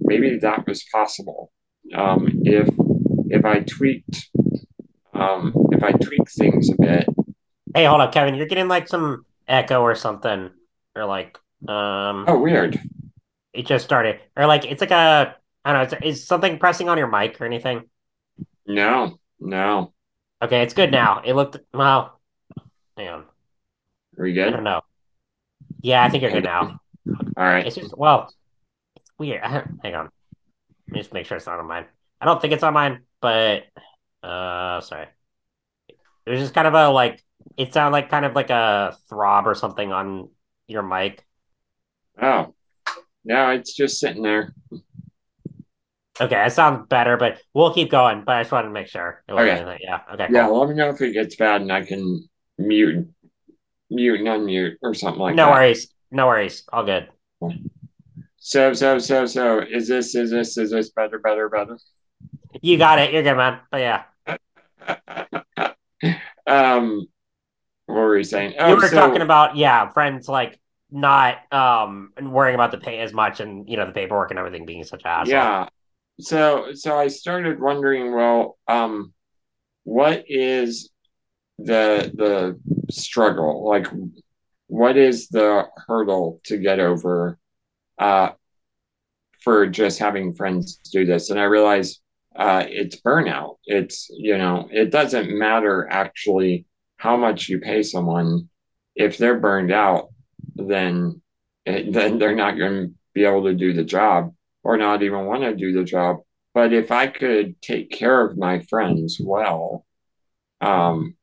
[0.02, 1.52] maybe that was possible
[1.94, 2.70] um, if
[3.30, 4.30] if I tweaked
[5.14, 7.08] um, if I tweaked things a bit
[7.76, 8.36] Hey, hold up, Kevan.
[8.36, 10.52] You're getting like some echo or something,
[10.96, 12.26] or like um.
[12.28, 12.80] Oh, weird.
[13.52, 16.08] It just started, or like it's like a I don't know.
[16.08, 17.90] Is something pressing on your mic or anything?
[18.68, 19.94] No, no.
[20.42, 21.22] Okay, it's good now.
[21.26, 22.20] It looked well.
[22.96, 23.26] Hang on.
[24.18, 24.50] Are we good?
[24.50, 24.82] I don't know.
[25.82, 26.80] Yeah, I think you're good now.
[27.08, 27.66] All right.
[27.66, 28.32] It's just well,
[28.98, 29.42] it's weird.
[29.84, 30.10] Hang on.
[30.94, 31.88] Let me just make sure it's not on mine.
[32.22, 33.64] I don't think it's on mine, but
[34.22, 35.08] uh, sorry.
[36.24, 37.20] There's just kind of a like
[37.58, 40.30] it sounded like kind of like a throb or something on
[40.68, 41.26] your mic.
[42.22, 42.54] Oh,
[43.26, 44.54] no, it's just sitting there.
[46.22, 48.22] Okay, it sounds better, but we'll keep going.
[48.24, 49.24] But I just wanted to make sure.
[49.28, 49.50] okay.
[49.50, 49.80] Anything.
[49.82, 50.02] Yeah.
[50.14, 50.28] Okay.
[50.30, 50.46] Yeah.
[50.46, 50.60] Cool.
[50.60, 52.30] Let me know if it gets bad, and I can
[52.60, 53.08] mute,
[53.90, 55.50] mute and unmute or something like no that.
[55.50, 55.88] No worries.
[56.12, 56.64] No worries.
[56.72, 57.10] All good.
[58.46, 61.78] So, so, so, so, is this, is this, is this better, better, better?
[62.62, 63.14] You got it.
[63.14, 63.62] You're good, man.
[63.72, 64.04] But yeah.
[66.46, 67.08] um,
[67.86, 68.56] what were you saying?
[68.60, 70.60] Oh, you were so, talking about yeah, friends like
[70.92, 74.66] not um worrying about the pay as much and you know the paperwork and everything
[74.66, 75.32] being such a hassle.
[75.32, 75.70] Yeah.
[76.20, 79.14] So so I started wondering, well, um,
[79.86, 80.90] what is
[81.60, 82.60] the the
[82.92, 83.66] struggle?
[83.66, 83.88] Like
[84.68, 87.40] what is the hurdle to get over
[88.04, 88.30] uh
[89.44, 91.30] for just having friends do this?
[91.30, 92.02] And I realized
[92.36, 93.58] uh it's burnout.
[93.66, 96.66] It's you know, it doesn't matter actually
[96.98, 98.50] how much you pay someone
[98.96, 100.10] if they're burned out
[100.56, 101.22] then
[101.66, 105.44] then they're not going to be able to do the job or not even want
[105.44, 106.18] to do the job.
[106.54, 109.86] But if I could take care of my friends well,
[110.62, 111.16] um,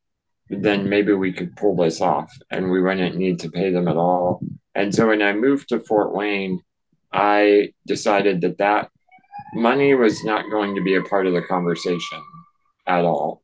[0.49, 3.97] then maybe we could pull this off and we wouldn't need to pay them at
[3.97, 4.41] all.
[4.75, 6.61] And so when I moved to Fort Wayne,
[7.13, 8.91] I decided that that
[9.55, 12.23] money was not going to be a part of the conversation
[12.87, 13.43] at all.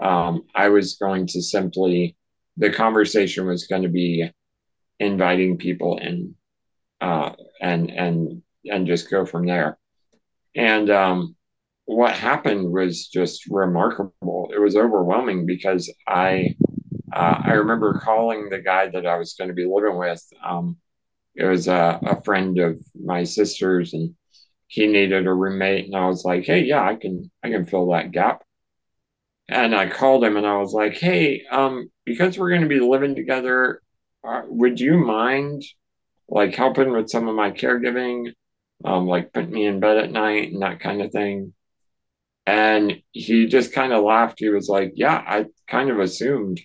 [0.00, 2.16] Um, I was going to simply,
[2.56, 4.30] the conversation was going to be
[4.98, 6.34] inviting people in
[7.00, 9.78] uh, and and and just go from there.
[10.56, 11.36] And um,
[11.84, 14.50] what happened was just remarkable.
[14.54, 16.56] It was overwhelming because I
[17.12, 20.22] uh, I remember calling the guy that I was going to be living with.
[20.44, 20.78] Um,
[21.34, 24.14] it was a, a friend of my sister's, and
[24.68, 27.90] he needed a roommate, and I was like, "Hey, yeah, I can I can fill
[27.90, 28.44] that gap."
[29.48, 32.80] And I called him, and I was like, "Hey, um, because we're going to be
[32.80, 33.80] living together,
[34.24, 35.62] uh, would you mind
[36.28, 38.32] like helping with some of my caregiving,
[38.84, 41.54] um, like put me in bed at night and that kind of thing?
[42.46, 44.40] And he just kind of laughed.
[44.40, 46.60] He was like, Yeah, I kind of assumed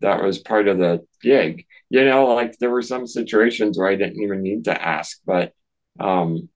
[0.00, 1.66] that was part of the gig.
[1.88, 5.52] You know, like there were some situations where I didn't even need to ask, but
[5.98, 6.48] um,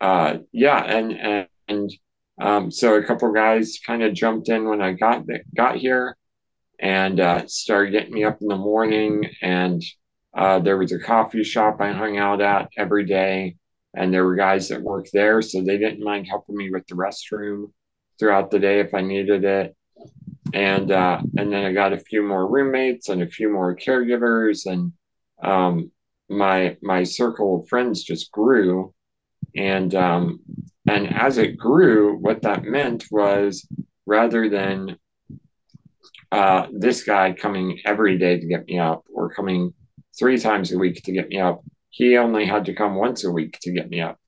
[0.00, 1.90] uh, yeah, and and, and
[2.40, 6.16] um, so a couple guys kind of jumped in when I got got here,
[6.78, 9.28] and uh, started getting me up in the morning.
[9.42, 9.82] And
[10.36, 13.56] uh, there was a coffee shop I hung out at every day,
[13.94, 16.94] and there were guys that worked there, so they didn't mind helping me with the
[16.94, 17.72] restroom
[18.18, 19.76] throughout the day if I needed it.
[20.54, 24.66] And uh, and then I got a few more roommates and a few more caregivers,
[24.66, 24.92] and
[25.42, 25.90] um,
[26.28, 28.94] my my circle of friends just grew.
[29.56, 30.40] And um,
[30.88, 33.66] and as it grew, what that meant was
[34.06, 34.96] rather than
[36.32, 39.72] uh, this guy coming every day to get me up or coming
[40.18, 41.62] three times a week to get me up.
[41.90, 44.18] He only had to come once a week to get me up.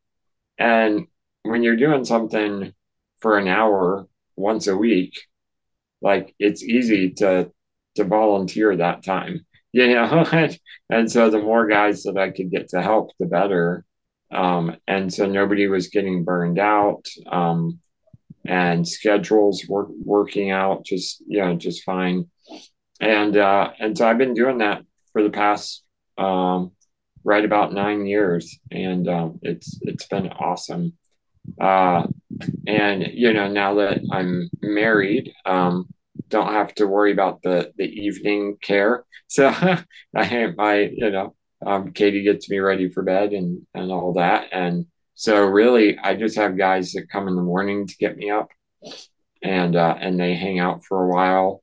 [0.58, 1.06] And
[1.42, 2.72] when you're doing something
[3.20, 4.06] for an hour
[4.36, 5.12] once a week,
[6.02, 7.50] like it's easy to
[7.96, 10.26] to volunteer that time, you know.
[10.90, 13.84] and so the more guys that I could get to help, the better.
[14.32, 17.06] Um, and so nobody was getting burned out.
[17.30, 17.80] Um,
[18.46, 22.26] and schedules were working out just you know just fine
[23.00, 24.82] and uh and so i've been doing that
[25.12, 25.82] for the past
[26.18, 26.72] um
[27.24, 30.92] right about nine years and um it's it's been awesome
[31.60, 32.06] uh
[32.66, 35.86] and you know now that i'm married um
[36.30, 39.04] don't have to worry about the the evening care.
[39.26, 39.48] So
[40.16, 41.34] i my you know
[41.66, 44.48] um katie gets me ready for bed and and all that.
[44.52, 48.30] And so really, I just have guys that come in the morning to get me
[48.30, 48.48] up,
[49.42, 51.62] and uh, and they hang out for a while,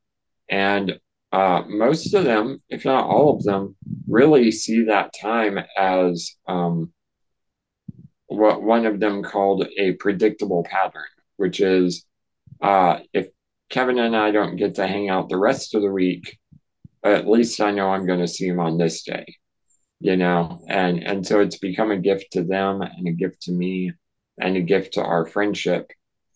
[0.49, 0.99] and
[1.31, 3.75] uh, most of them, if not all of them,
[4.07, 6.93] really see that time as um,
[8.27, 11.03] what one of them called a predictable pattern,
[11.37, 12.05] which is
[12.61, 13.27] uh, if
[13.69, 16.37] Kevan and I don't get to hang out the rest of the week,
[17.03, 19.25] at least I know I'm going to see him on this day
[19.99, 20.61] you know?
[20.67, 23.93] And and so it's become a gift to them and a gift to me
[24.39, 25.91] and a gift to our friendship.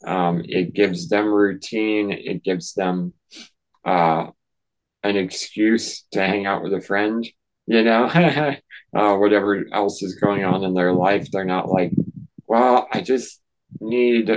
[0.05, 2.11] Um, it gives them routine.
[2.11, 3.13] It gives them
[3.85, 4.27] uh,
[5.03, 7.27] an excuse to hang out with a friend
[7.71, 8.05] you know
[8.95, 11.91] uh, whatever else is going on in their life they're not like
[12.47, 13.39] well i just
[13.79, 14.29] need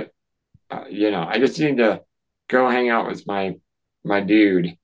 [0.71, 2.01] uh, you know i just need to
[2.47, 3.53] go hang out with my
[4.03, 4.77] my dude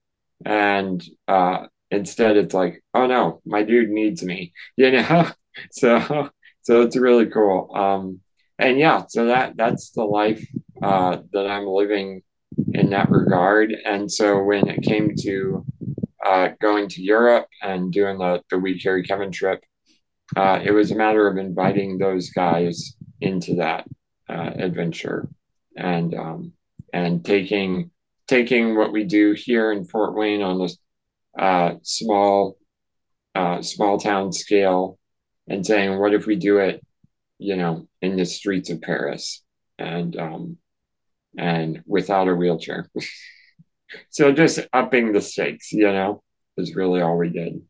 [0.45, 5.29] and uh, Instead, it's like, oh no, my dude needs me, you know?
[5.71, 6.29] so,
[6.61, 7.69] so it's really cool.
[7.75, 8.21] Um,
[8.57, 10.45] and yeah, so that, that's the life,
[10.81, 12.21] uh, that I'm living
[12.73, 13.75] in that regard.
[13.85, 15.65] And so when it came to,
[16.25, 19.63] uh, going to Europe and doing the, the We Carry Kevan trip,
[20.35, 23.85] uh, it was a matter of inviting those guys into that
[24.29, 25.27] uh, adventure
[25.75, 26.53] and um,
[26.93, 27.91] and taking
[28.27, 30.77] taking what we do here in Fort Wayne on this
[31.37, 32.57] uh, small
[33.35, 34.97] uh, small town scale
[35.47, 36.81] and saying, what if we do it,
[37.39, 39.43] you know, in the streets of Paris
[39.77, 40.57] and um
[41.37, 42.89] and without a wheelchair.
[44.09, 46.23] so just upping the stakes, you know,
[46.57, 47.61] is really all we did.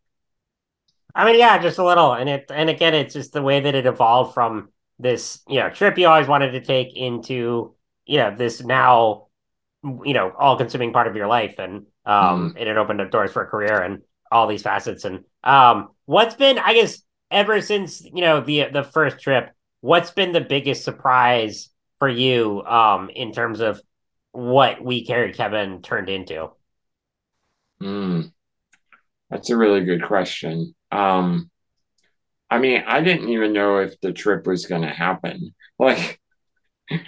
[1.16, 2.14] I mean, yeah, just a little.
[2.14, 5.70] And it and again, it's just the way that it evolved from this, you know,
[5.70, 7.74] trip you always wanted to take into,
[8.06, 9.28] you know, this now,
[9.84, 11.56] you know, all consuming part of your life.
[11.60, 12.58] And um Mm.
[12.58, 15.06] and it opened up doors for a career and all these facets.
[15.06, 20.12] And um what's been, I guess, ever since, you know, the the first trip, what's
[20.12, 23.82] been the biggest surprise for you um in terms of
[24.32, 26.52] what We Carry Kevan turned into?
[27.82, 28.32] Mm.
[29.30, 30.76] That's a really good question.
[30.92, 31.50] Um,
[32.50, 35.54] I mean, I didn't even know if the trip was going to happen.
[35.80, 36.22] Like,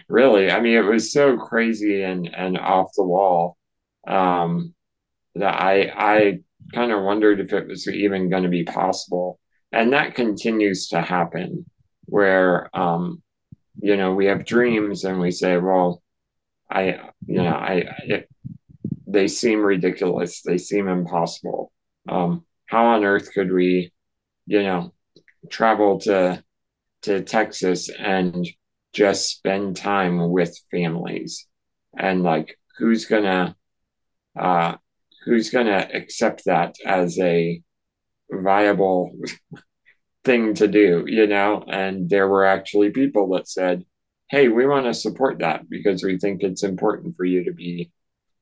[0.09, 3.57] really, I mean, it was so crazy and and off the wall
[4.07, 4.73] um,
[5.35, 6.39] that I I
[6.73, 9.39] kind of wondered if it was even going to be possible.
[9.71, 11.65] And that continues to happen,
[12.05, 13.23] where um,
[13.81, 16.02] you know we have dreams and we say, well,
[16.73, 16.83] I
[17.27, 18.29] you know I it,
[19.07, 21.71] they seem ridiculous, they seem impossible.
[22.09, 23.93] Um, how on earth could we,
[24.47, 24.93] you know,
[25.49, 26.43] travel to
[27.03, 28.47] to Texas and
[28.93, 31.47] just spend time with families
[31.97, 33.55] and like who's gonna
[34.39, 34.75] uh
[35.25, 37.61] who's gonna accept that as a
[38.31, 39.11] viable
[40.25, 41.63] thing to do, you know?
[41.67, 43.85] And there were actually people that said,
[44.33, 47.91] Hey, we want to support that because we think it's important for you to be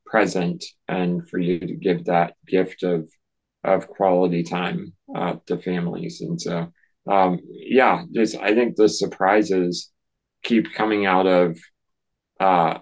[0.06, 3.10] present and for you to give that gift of
[3.65, 6.21] of quality time uh, to families.
[6.21, 6.71] And so,
[7.12, 9.91] um, yeah, just I think the surprises
[10.43, 11.60] keep coming out of
[12.39, 12.77] uh,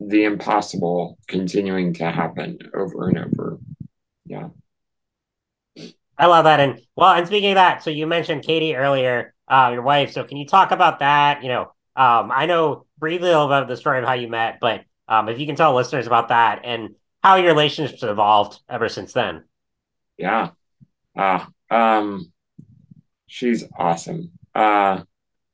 [0.00, 3.58] the impossible continuing to happen over and over.
[4.26, 4.48] Yeah.
[6.18, 6.58] I love that.
[6.58, 10.12] And well, and speaking of that, so you mentioned Katie earlier, uh, your wife.
[10.12, 11.42] So can you talk about that?
[11.42, 11.62] You know,
[11.96, 14.84] um, I know briefly a little bit of the story of how you met, but
[15.08, 19.12] um, if you can tell listeners about that and how your relationships evolved ever since
[19.12, 19.44] then.
[20.18, 20.50] Yeah.
[21.16, 22.32] Uh, um,
[23.26, 24.32] she's awesome.
[24.54, 25.02] Uh,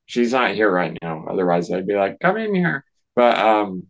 [0.07, 1.27] she's not here right now.
[1.29, 2.85] Otherwise, I'd be like, come in here.
[3.15, 3.87] But um,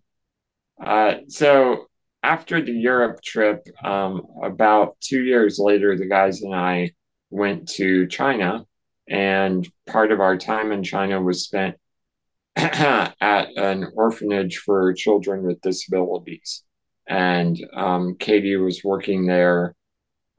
[0.81, 1.87] Uh, so
[2.23, 6.93] after the Europe trip, um, about two years later, the guys and I
[7.29, 8.65] went to China,
[9.11, 11.77] and part of our time in China was spent
[12.57, 16.63] at an orphanage for children with disabilities.
[17.09, 19.75] And um, Katie was working there,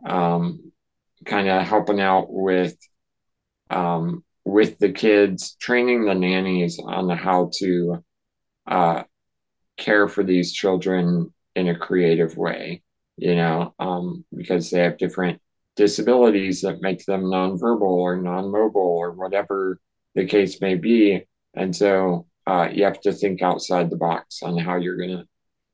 [0.08, 0.72] um,
[1.26, 2.78] kind of helping out with
[3.70, 8.04] um, with the kids, training the nannies on how to
[8.68, 9.04] uh,
[9.78, 12.82] care for these children in a creative way,
[13.18, 15.42] you know, um, because they have different
[15.76, 19.80] disabilities that make them nonverbal or non-mobile or whatever
[20.16, 21.24] the case may be.
[21.54, 25.28] And so uh, you have to think outside the box on how you're going to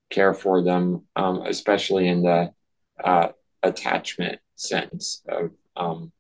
[0.09, 2.51] care for them, um, especially in the
[3.03, 3.29] uh,
[3.63, 6.11] attachment sense of um,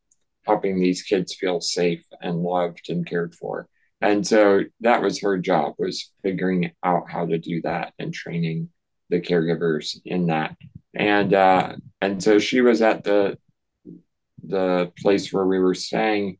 [0.45, 3.67] helping these kids feel safe and loved and cared for.
[4.01, 8.69] And so that was her job was figuring out how to do that and training
[9.09, 10.55] the caregivers in that.
[10.93, 13.37] And uh, and so she was at the
[14.47, 16.37] the place where we were staying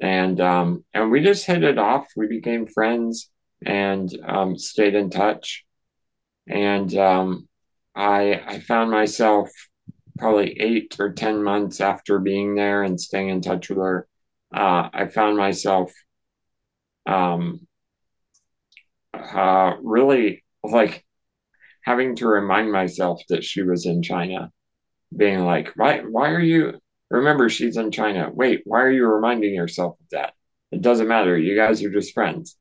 [0.00, 2.06] and um, and we just hit it off.
[2.16, 3.30] We became friends
[3.64, 5.64] and um, stayed in touch.
[6.46, 7.48] And um,
[7.94, 9.50] I I found myself
[10.18, 14.08] probably eight or ten months after being there and staying in touch with her.
[14.54, 15.92] Uh, I found myself
[17.06, 17.66] um,
[19.14, 21.04] uh, really like
[21.84, 24.50] having to remind myself that she was in China,
[25.16, 26.78] being like, why, why are you?
[27.10, 28.30] Remember, she's in China.
[28.32, 30.34] Wait, why are you reminding yourself of that?
[30.70, 31.36] It doesn't matter.
[31.38, 32.56] You guys are just friends,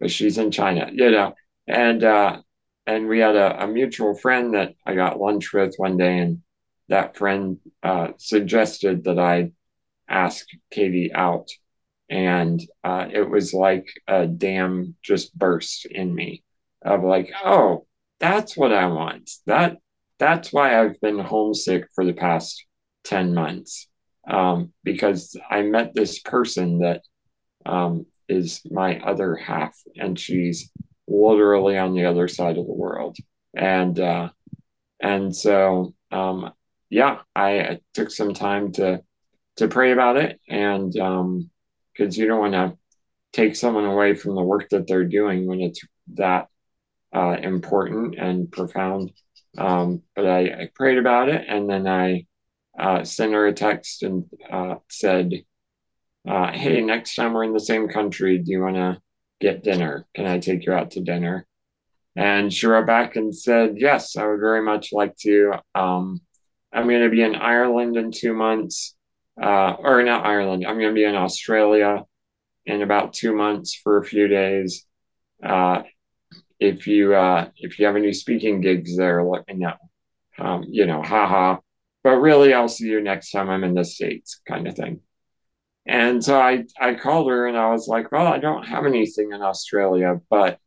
[0.00, 1.34] but she's in China, you know.
[1.66, 2.40] And uh,
[2.86, 6.42] and we had a, a mutual friend that I got lunch with one day, and
[6.88, 9.52] that friend uh, suggested that I
[10.08, 11.48] ask Katie out
[12.10, 16.42] and uh, it was like a dam just burst in me
[16.84, 17.86] of like oh
[18.20, 19.78] that's what i want that
[20.18, 22.64] that's why i've been homesick for the past
[23.04, 23.88] 10 months.
[24.30, 27.02] Um, because i met this person that
[27.66, 30.70] um, is my other half and she's
[31.08, 33.16] literally on the other side of the world.
[33.54, 34.30] And uh,
[35.00, 36.52] and so um,
[36.90, 39.02] yeah I, I took some time to
[39.56, 40.40] to pray about it.
[40.48, 41.50] And um,
[41.92, 42.78] because you don't want to
[43.32, 45.80] take someone away from the work that they're doing when it's
[46.14, 46.48] that
[47.14, 49.12] uh, important and profound.
[49.58, 52.26] Um, but I, I prayed about it and then I
[52.78, 55.32] uh, sent her a text and uh, said,
[56.28, 59.00] uh, "Hey, next time we're in the same country, do you want to
[59.40, 60.06] get dinner?
[60.14, 61.46] Can I take you out to dinner?"
[62.16, 65.54] And she wrote back and said, "Yes, I would very much like to.
[65.74, 66.20] Um,
[66.72, 68.94] I'm going to be in Ireland in two months,
[69.40, 70.64] uh, or not Ireland.
[70.66, 72.04] I'm going to be in Australia
[72.66, 74.86] in about two months for a few days.
[75.42, 75.82] Uh,
[76.60, 79.74] if you uh, if you have any speaking gigs there, let me know.
[80.38, 81.58] Um, you know, haha.
[82.04, 85.00] But really, I'll see you next time I'm in the states, kind of thing.
[85.86, 89.32] And so I I called her and I was like, well, I don't have anything
[89.32, 90.58] in Australia, but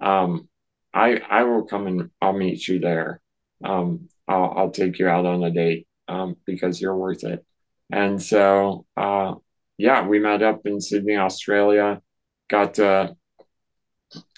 [0.00, 0.48] um,
[0.94, 3.20] I I will come and I'll meet you there.
[3.64, 7.44] Um, I'll I'll take you out on a date um, because you're worth it.
[7.92, 9.34] And so uh,
[9.78, 12.00] yeah, we met up in Sydney, Australia.
[12.48, 13.16] Got to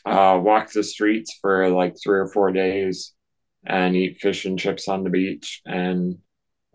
[0.04, 3.12] uh, walk the streets for like three or four days
[3.64, 6.18] and eat fish and chips on the beach and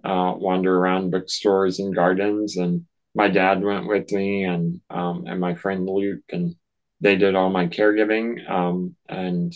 [0.03, 2.57] uh, wander around bookstores and gardens.
[2.57, 2.85] And
[3.15, 6.55] my dad went with me and um, and my friend Luke, and
[7.01, 8.49] they did all my caregiving.
[8.49, 9.53] Um, and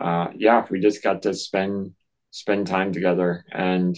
[0.00, 1.92] uh, yeah, we just got to spend
[2.30, 3.44] spend time together.
[3.52, 3.96] And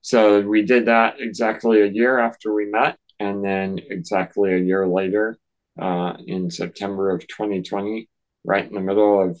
[0.00, 4.86] so we did that exactly a year after we met, and then exactly a year
[4.86, 5.38] later,
[5.80, 8.08] uh, in September of 2020,
[8.44, 9.40] right in the middle of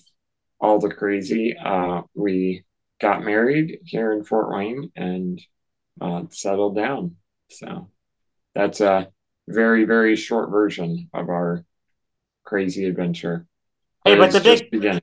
[0.60, 2.64] all the crazy, uh, we
[3.00, 5.40] got married here in Fort Wayne and
[6.00, 7.16] uh, settled down.
[7.50, 7.90] So
[8.54, 9.08] that's a
[9.48, 11.64] very, very short version of our
[12.44, 13.46] crazy adventure.
[14.04, 15.02] Hey, But the big beginning.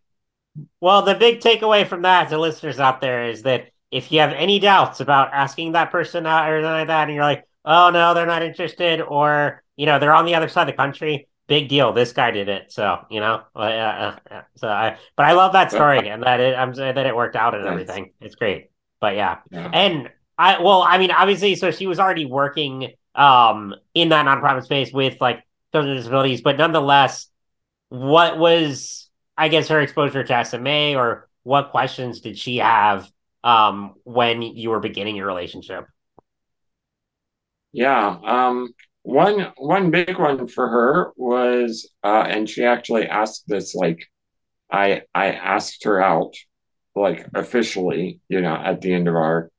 [0.79, 4.33] Well, the big takeaway from that to listeners out there is that if you have
[4.33, 7.89] any doubts about asking that person out or anything like that, and you're like, oh
[7.89, 11.27] no, they're not interested, or you know, they're on the other side of the country,
[11.47, 11.93] big deal.
[11.93, 15.53] This guy did it, so you know, uh, uh, uh, so I, but I love
[15.53, 17.71] that story and that it, I'm that it worked out and thanks.
[17.81, 18.13] everything.
[18.21, 18.69] It's great,
[18.99, 19.69] but yeah, Yeah.
[19.73, 20.09] and
[20.43, 24.91] I, well, I mean, obviously, so she was already working um in that nonprofit space
[24.91, 27.27] with like children with disabilities, but nonetheless
[27.89, 33.09] what was I guess her exposure to SMA or what questions did she have
[33.43, 35.85] um when you were beginning your relationship?
[37.71, 38.17] Yeah.
[38.23, 38.73] Um,
[39.03, 43.99] one one big one for her was, uh, and she actually asked this like
[44.71, 46.35] I I asked her out
[46.95, 49.51] like officially, you know, at the end of our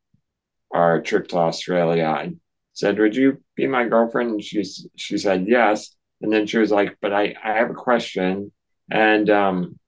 [0.74, 2.06] our trip to Australia.
[2.06, 2.34] I
[2.74, 4.64] said, "Would you be my girlfriend?" And she
[4.96, 5.96] she said yes.
[6.22, 8.52] And then she was like, "But I I have a question."
[8.92, 9.78] And um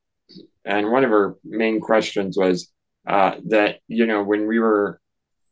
[0.64, 2.72] and one of her main questions was
[3.08, 5.00] uh that you know when we were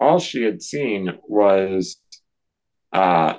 [0.01, 1.99] all she had seen was
[2.93, 3.35] uh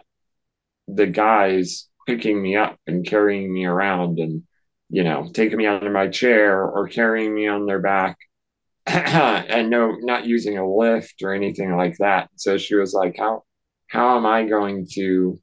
[0.88, 4.44] the guys picking me up and carrying me around and
[4.90, 8.18] you know taking me out of my chair or carrying me on their back
[8.88, 12.30] and no not using a lift or anything like that.
[12.36, 13.44] So she was like how
[13.88, 15.40] how am i going to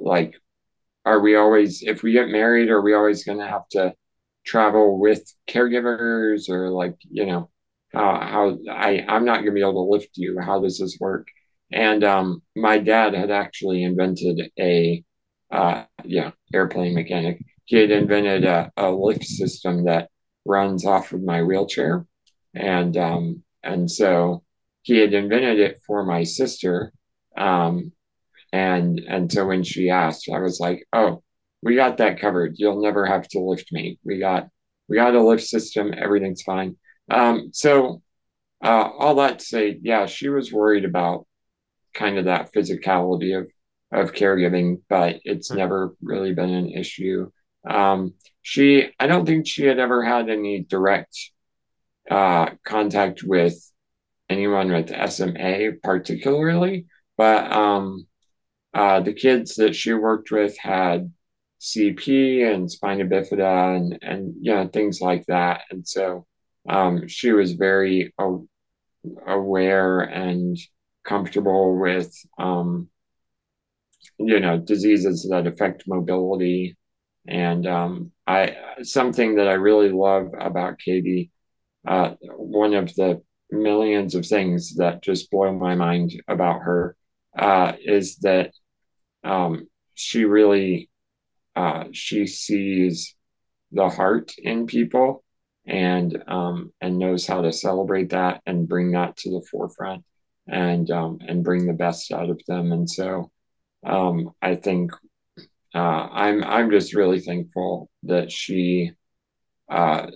[0.00, 0.34] like
[1.04, 3.94] are we always if we get married are we always going to have to
[4.46, 7.50] travel with caregivers or like you know
[7.94, 10.38] how how i i'm not going to be able to lift you.
[10.40, 11.28] How does this work?
[11.72, 15.04] And um my dad had actually invented a
[15.52, 17.40] uh yeah airplane mechanic.
[17.66, 20.10] He had invented a, a lift system that
[20.46, 22.06] runs off of my wheelchair
[22.54, 24.42] and um and so
[24.82, 26.92] he had invented it for my sister
[27.36, 27.92] um
[28.52, 31.22] and and so when she asked, I was like, "Oh,
[31.62, 32.54] we got that covered.
[32.56, 33.98] You'll never have to lift me.
[34.04, 34.48] We got
[34.88, 35.92] we got a lift system.
[35.96, 36.76] Everything's fine."
[37.10, 38.02] Um, so
[38.64, 41.26] uh, all that to say, yeah, she was worried about
[41.94, 43.50] kind of that physicality of
[43.92, 47.30] of caregiving, but it's never really been an issue.
[47.66, 51.16] Um, she, I don't think she had ever had any direct
[52.10, 53.54] uh, contact with
[54.28, 56.86] anyone with SMA particularly,
[57.16, 58.06] but um,
[58.74, 61.12] uh, the kids that she worked with had
[61.60, 66.26] CP and spina bifida and and you know things like that, and so
[66.68, 68.12] um, she was very
[69.26, 70.56] aware and
[71.04, 72.88] comfortable with um,
[74.18, 76.75] you know diseases that affect mobility.
[77.28, 81.30] And um, I something that I really love about Katie,
[81.86, 86.96] uh, one of the millions of things that just blow my mind about her
[87.38, 88.52] uh, is that
[89.24, 90.88] um, she really
[91.54, 93.14] uh, she sees
[93.72, 95.24] the heart in people
[95.66, 100.04] and um, and knows how to celebrate that and bring that to the forefront
[100.46, 102.72] and um, and bring the best out of them.
[102.72, 103.30] And so
[103.84, 104.92] um, I think
[105.76, 108.92] uh, I'm I'm just really thankful that she
[109.70, 110.06] uh,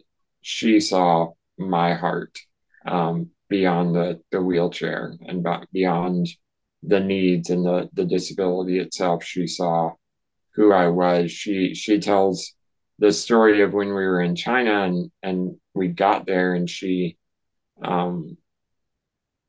[0.40, 2.38] she saw my heart
[2.86, 6.28] um, beyond the, the wheelchair and beyond
[6.82, 9.22] the needs and the, the disability itself.
[9.22, 9.92] She saw
[10.54, 11.30] who I was.
[11.30, 12.54] She she tells
[12.98, 17.18] the story of when we were in China and and we got there and she
[17.82, 18.38] um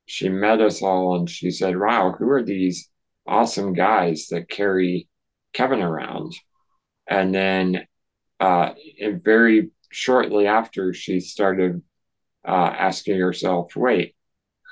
[0.04, 2.90] she met us all and she said, Wow, who are these
[3.26, 5.08] awesome guys that carry
[5.52, 6.34] Kevan around?
[7.08, 7.86] And then
[8.40, 8.72] uh,
[9.22, 11.82] very shortly after, she started
[12.46, 14.14] uh, asking herself, Wait,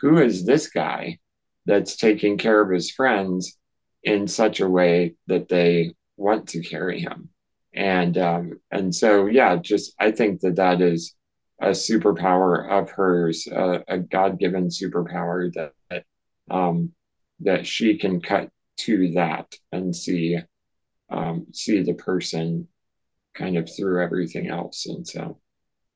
[0.01, 1.19] who is this guy
[1.67, 3.57] that's taking care of his friends
[4.03, 7.29] in such a way that they want to carry him?
[7.73, 11.15] And um, and so yeah, just I think that that is
[11.61, 16.05] a superpower of hers, uh, a God given superpower that, that
[16.51, 16.93] um,
[17.41, 20.39] that she can cut to that and see
[21.11, 22.69] um, see the person
[23.35, 24.87] kind of through everything else.
[24.87, 25.39] And so,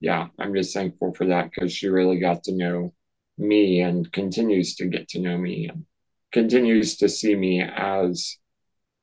[0.01, 2.93] yeah, I'm just thankful for that because she really got to know
[3.39, 5.85] me and continues to get to know me and
[6.33, 8.37] continues to see me as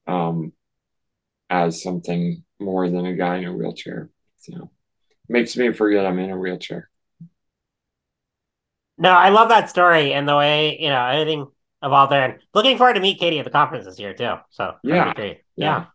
[0.07, 0.53] um,
[1.49, 4.09] as something more than a guy in a wheelchair.
[4.39, 4.69] So
[5.27, 6.89] makes me forget I'm in a wheelchair.
[8.97, 11.47] No, I love that story and the way, you know, everything
[11.81, 12.23] evolved there.
[12.23, 14.35] And looking forward to meet Katie at the conference this year too.
[14.51, 15.13] So yeah.
[15.17, 15.33] Yeah.
[15.55, 15.85] yeah.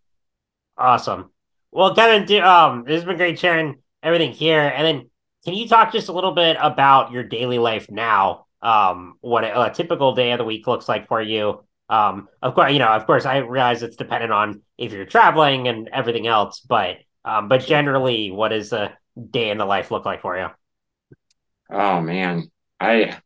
[0.78, 1.30] Awesome.
[1.72, 4.60] Well, Kevan, um, this has been great sharing everything here.
[4.60, 5.10] And then
[5.44, 8.46] can you talk just a little bit about your daily life now?
[8.62, 11.62] Um, what a, a typical day of the week looks like for you.
[11.88, 15.68] Um, of course, you know, of course, I realize it's dependent on if you're traveling
[15.68, 18.96] and everything else, but um, but generally, what does a
[19.30, 20.48] day in the life look like for you?
[21.70, 22.50] Oh man,
[22.80, 23.16] I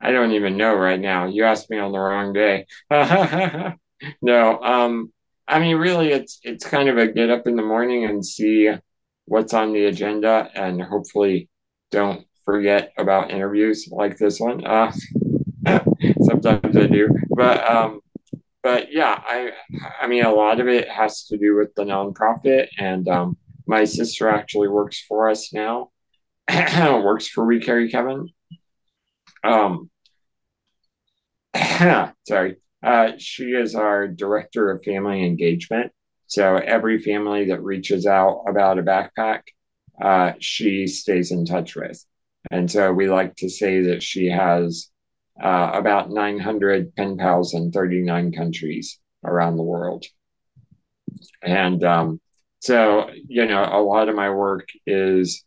[0.00, 1.26] I don't even know right now.
[1.26, 2.66] You asked me on the wrong day.
[4.22, 5.12] no, um,
[5.48, 8.70] I mean, really, it's it's kind of a get up in the morning and see
[9.26, 11.48] what's on the agenda, and hopefully,
[11.90, 14.64] don't forget about interviews like this one.
[14.66, 14.92] Uh,
[16.22, 18.00] sometimes I do, but um,
[18.62, 19.52] but yeah, I
[20.00, 23.36] I mean, a lot of it has to do with the nonprofit, and um,
[23.66, 25.90] my sister actually works for us now.
[27.04, 28.28] works for We Carry Kevan.
[29.44, 29.90] Um,
[32.28, 32.56] sorry.
[32.86, 35.90] Uh, she is our director of family engagement.
[36.28, 39.42] So every family that reaches out about a backpack,
[40.00, 42.00] uh, she stays in touch with.
[42.50, 44.88] And so we like to say that she has
[45.42, 50.04] uh, about 900 pen pals in 39 countries around the world.
[51.42, 52.20] And um,
[52.60, 55.44] so, you know, a lot of my work is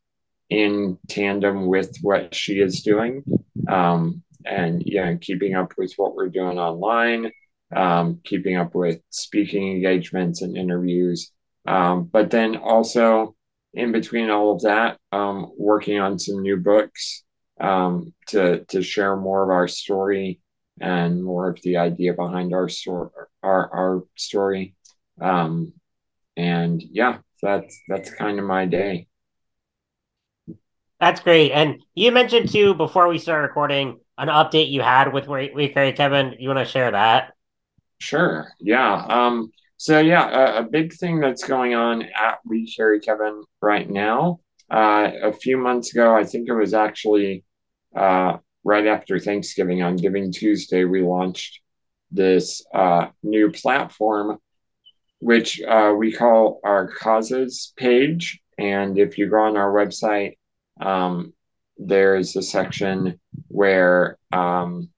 [0.50, 3.24] in tandem with what she is doing.
[3.70, 7.32] Um, and, you know, keeping up with what we're doing online,
[7.76, 11.32] um, keeping up with speaking engagements and interviews.
[11.68, 13.36] Um, but then also,
[13.74, 17.24] in between all of that, um, working on some new books
[17.60, 20.42] um, to to share more of our story
[20.82, 23.10] and more of the idea behind our story,
[23.44, 24.76] our our story.
[25.22, 25.74] Um,
[26.38, 29.08] and yeah, that's that's kind of my day.
[31.00, 31.52] That's great.
[31.52, 35.93] And you mentioned too before we start recording an update you had with We Carry
[35.93, 36.36] Kevan.
[36.39, 37.34] You want to share that?
[37.99, 38.47] Sure.
[38.59, 39.05] Yeah.
[39.09, 43.89] Um, so yeah, a, a, big thing that's going on at We Carry Kevan right
[43.89, 44.41] now.
[44.70, 47.43] Uh, a few months ago, I think it was actually
[47.95, 51.61] uh, right after Thanksgiving on Giving Tuesday, we launched
[52.11, 54.38] this uh, new platform,
[55.20, 58.41] which uh, we call our causes page.
[58.57, 60.38] And if you go on our website,
[60.82, 61.34] um,
[61.80, 64.89] there's a section where um,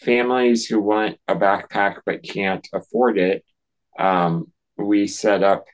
[0.00, 3.44] families who want a backpack but can't afford it,
[3.98, 5.64] um, we set up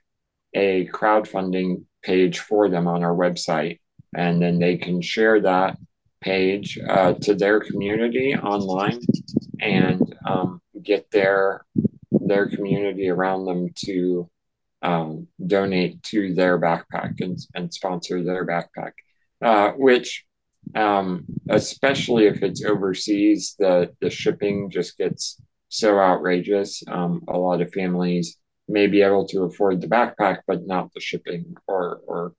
[0.54, 3.80] a crowdfunding page for them on our website.
[4.16, 5.76] And then they can share that
[6.20, 9.00] page uh, to their community online
[9.60, 11.64] and um, get their
[12.12, 14.28] their community around them to
[14.82, 18.92] um, donate to their backpack and, and sponsor their backpack,
[19.42, 20.24] uh, which
[20.74, 26.82] um, especially if it's overseas, the, the shipping just gets so outrageous.
[26.86, 28.36] Um, a lot of families
[28.68, 32.34] may be able to afford the backpack, but not the shipping or, or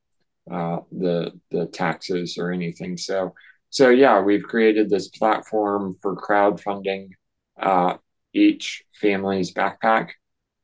[0.49, 2.97] uh, the, the taxes or anything.
[2.97, 3.34] So
[3.72, 7.12] so yeah, we've created this platform for crowdfunding
[7.58, 7.95] uh,
[8.34, 10.10] each family's backpack,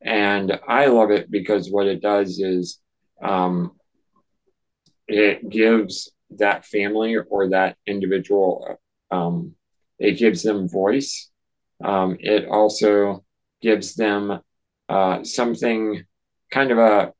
[0.02, 2.78] and I love it because what it does is
[3.22, 3.72] um,
[5.06, 8.78] it gives that family or that individual
[9.10, 9.54] um,
[9.98, 11.30] it gives them voice.
[11.84, 13.24] Um, it also
[13.60, 14.40] gives them
[14.88, 16.04] uh, something
[16.50, 17.12] kind of a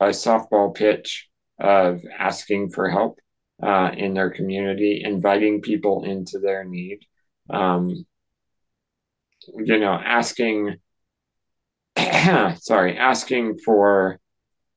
[0.00, 1.28] a softball pitch
[1.60, 3.18] of asking for help
[3.62, 6.98] uh, in their community, inviting people into their need.
[7.48, 8.04] Um,
[9.56, 10.76] you know, asking,
[12.60, 14.18] sorry, asking for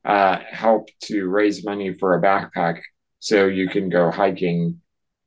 [0.03, 2.81] uh, help to raise money for a backpack
[3.19, 4.81] so you can go hiking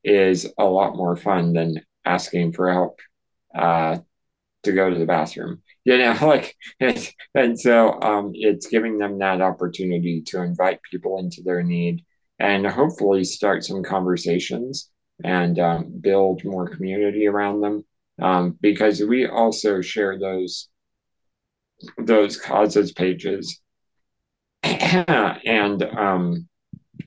[0.04, 3.00] is a lot more fun than asking for help
[3.54, 3.98] uh,
[4.64, 5.62] to go to the bathroom.
[5.84, 6.54] You know, like,
[7.34, 12.04] and so um, it's giving them that opportunity to invite people into their need
[12.38, 14.90] and hopefully start some conversations
[15.24, 17.84] and um, build more community around them.
[18.20, 20.68] Um, because we also share those
[21.96, 23.60] those causes pages,
[24.62, 26.48] and um,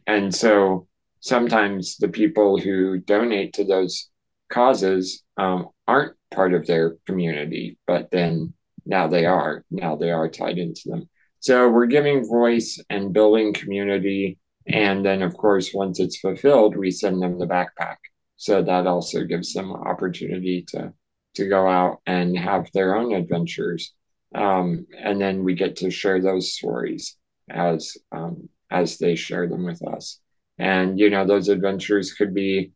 [0.08, 0.88] and so
[1.20, 4.10] sometimes the people who donate to those
[4.52, 8.54] causes um, aren't part of their community, but then
[8.86, 9.64] now they are.
[9.72, 11.10] Now they are tied into them.
[11.40, 14.38] So we're giving voice and building community.
[14.68, 17.98] And then, of course, once it's fulfilled, we send them the backpack.
[18.38, 20.94] So that also gives them opportunity to
[21.36, 23.94] to go out and have their own adventures.
[24.36, 27.16] Um, and then we get to share those stories
[27.50, 30.20] as um, as they share them with us.
[30.58, 32.74] And you know, those adventures could be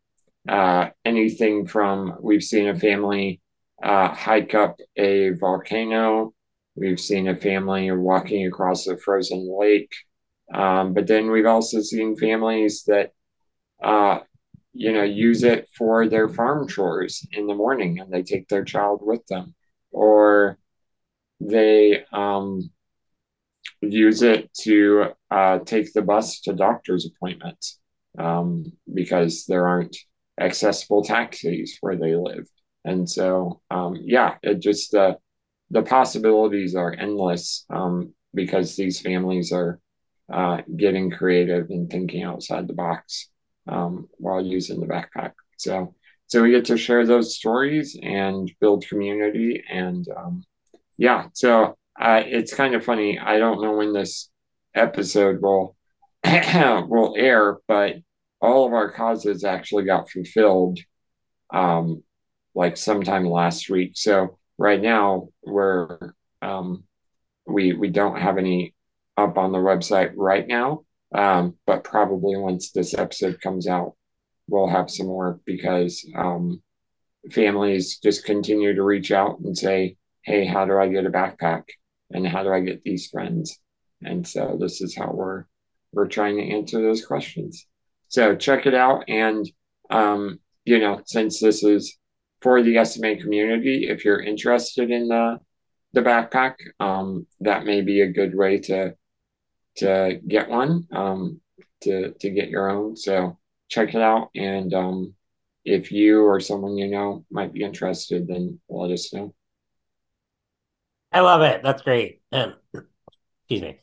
[0.48, 3.42] uh, anything from we've seen a family
[3.84, 6.34] uh, hike up a volcano.
[6.76, 9.94] We've seen a family walking across a frozen lake.
[10.54, 13.12] Um, but then we've also seen families that,
[13.84, 14.20] uh,
[14.74, 18.64] you know, use it for their farm chores in the morning and they take their
[18.64, 19.56] child with them.
[19.92, 20.58] Or
[21.40, 22.70] they um,
[23.82, 27.80] use it to uh, take the bus to doctor's appointments
[28.18, 29.98] um, because there aren't
[30.40, 32.48] accessible taxis where they live.
[32.84, 35.16] And so, um, yeah, it just uh,
[35.72, 39.80] the possibilities are endless um, because these families are
[40.32, 43.30] uh, getting creative and thinking outside the box
[43.68, 45.34] um, while using the backpack.
[45.58, 45.96] So,
[46.28, 50.44] so we get to share those stories and build community, and um,
[50.98, 53.20] yeah, so it's kind of funny.
[53.20, 54.30] I don't know when this
[54.74, 55.76] episode will
[56.24, 57.96] will air, but
[58.42, 60.80] all of our causes actually got fulfilled
[61.54, 62.04] um,
[62.54, 63.94] like sometime last week.
[63.96, 66.84] So right now we're um,
[67.48, 68.74] we we don't have any
[69.18, 70.84] up on the website right now,
[71.14, 73.94] um, but probably once this episode comes out,
[74.48, 76.62] we'll have some more because um,
[77.32, 81.64] families just continue to reach out and say, "Hey, how do I get a backpack?"
[82.12, 83.60] And "How do I get these friends?"
[84.04, 85.46] And so this is how we're
[85.96, 87.66] we're trying to answer those questions.
[88.10, 89.06] So check it out.
[89.08, 89.50] And,
[89.90, 91.98] um, you know, since this is
[92.42, 95.40] for the SMA community, if you're interested in the,
[95.94, 98.94] the backpack, um, that may be a good way to,
[99.78, 101.40] to get one, um,
[101.82, 102.96] to, to get your own.
[102.96, 103.40] So
[103.70, 104.30] check it out.
[104.36, 105.16] And, um,
[105.64, 109.34] if you or someone you know might be interested, then let us know.
[111.16, 111.64] I love it.
[111.64, 112.20] That's great.
[112.34, 113.80] And excuse me.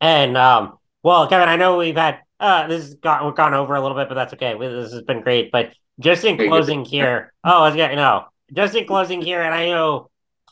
[0.00, 3.76] And um, well, Kevan, I know we've had uh, this has got we've gone over
[3.76, 4.58] a little bit, but that's okay.
[4.58, 5.52] This has been great.
[5.52, 8.24] But just in closing here, oh, I was getting no.
[8.52, 10.10] Just in closing here, and I know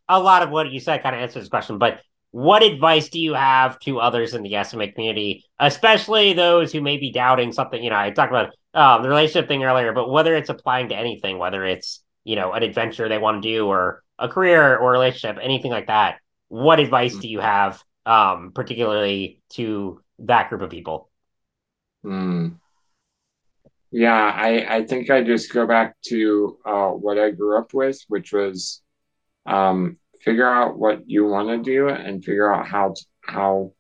[0.08, 3.18] a lot of what you said kind of answers this question, but what advice do
[3.18, 7.82] you have to others in the SMA community, especially those who may be doubting something?
[7.82, 10.96] You know, I talked about um, the relationship thing earlier, but whether it's applying to
[10.96, 14.90] anything, whether it's you know an adventure they want to do or a career or
[14.90, 16.18] relationship, anything like that,
[16.48, 21.10] what advice do you have, um, particularly to that group of people?
[22.02, 22.48] Hmm.
[23.90, 28.00] Yeah, I, I think I just go back to uh, what I grew up with,
[28.08, 28.80] which was
[29.44, 33.72] um, figure out what you want to do and figure out how to, how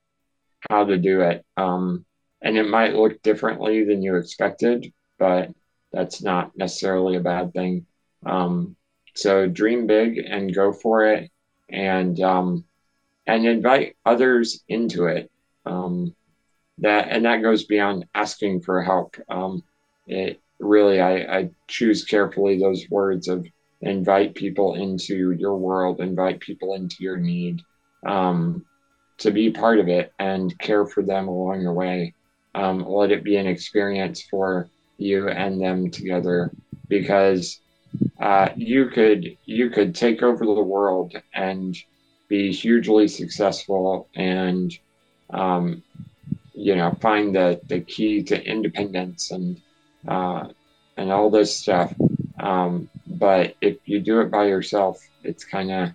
[0.70, 1.44] how to do it.
[1.56, 2.04] Um,
[2.42, 5.50] and it might look differently than you expected, but
[5.92, 7.86] that's not necessarily a bad thing.
[8.24, 8.76] Um,
[9.14, 11.30] so dream big and go for it,
[11.68, 12.64] and um,
[13.26, 15.30] and invite others into it.
[15.66, 16.14] Um,
[16.78, 19.16] that and that goes beyond asking for help.
[19.28, 19.62] Um,
[20.06, 23.46] it really, I, I choose carefully those words of
[23.80, 27.62] invite people into your world, invite people into your need,
[28.06, 28.64] um,
[29.18, 32.14] to be part of it and care for them along the way.
[32.54, 36.52] Um, let it be an experience for you and them together
[36.88, 37.60] because
[38.20, 41.76] uh, you could you could take over the world and
[42.28, 44.72] be hugely successful and
[45.30, 45.82] um,
[46.54, 49.60] you know find the the key to independence and
[50.06, 50.44] uh,
[50.96, 51.94] and all this stuff.
[52.40, 55.88] Um, but if you do it by yourself, it's kind of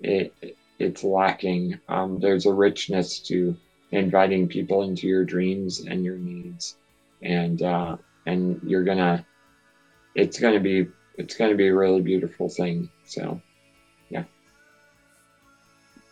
[0.00, 1.78] it it's lacking.
[1.88, 3.56] Um, there's a richness to
[3.90, 6.76] inviting people into your dreams and your needs,
[7.22, 7.96] and uh,
[8.26, 9.24] and you're gonna,
[10.14, 12.88] it's gonna be it's gonna be a really beautiful thing.
[13.04, 13.40] So,
[14.10, 14.24] yeah.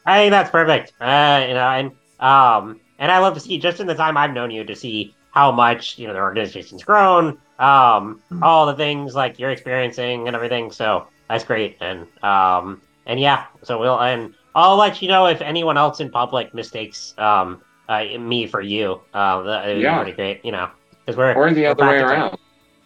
[0.06, 0.92] I think that's perfect.
[1.00, 1.90] Uh, you know, and
[2.20, 5.14] um, and I love to see just in the time I've known you to see
[5.30, 8.42] how much you know the organization's grown, um, mm-hmm.
[8.42, 10.70] all the things like you're experiencing and everything.
[10.70, 15.40] So that's great, and um, and yeah, so we'll and I'll let you know if
[15.40, 19.00] anyone else in public mistakes um uh, me for you.
[19.12, 19.98] Uh, that would yeah.
[19.98, 20.70] be pretty great, you know,
[21.04, 22.38] because we're or the other way around.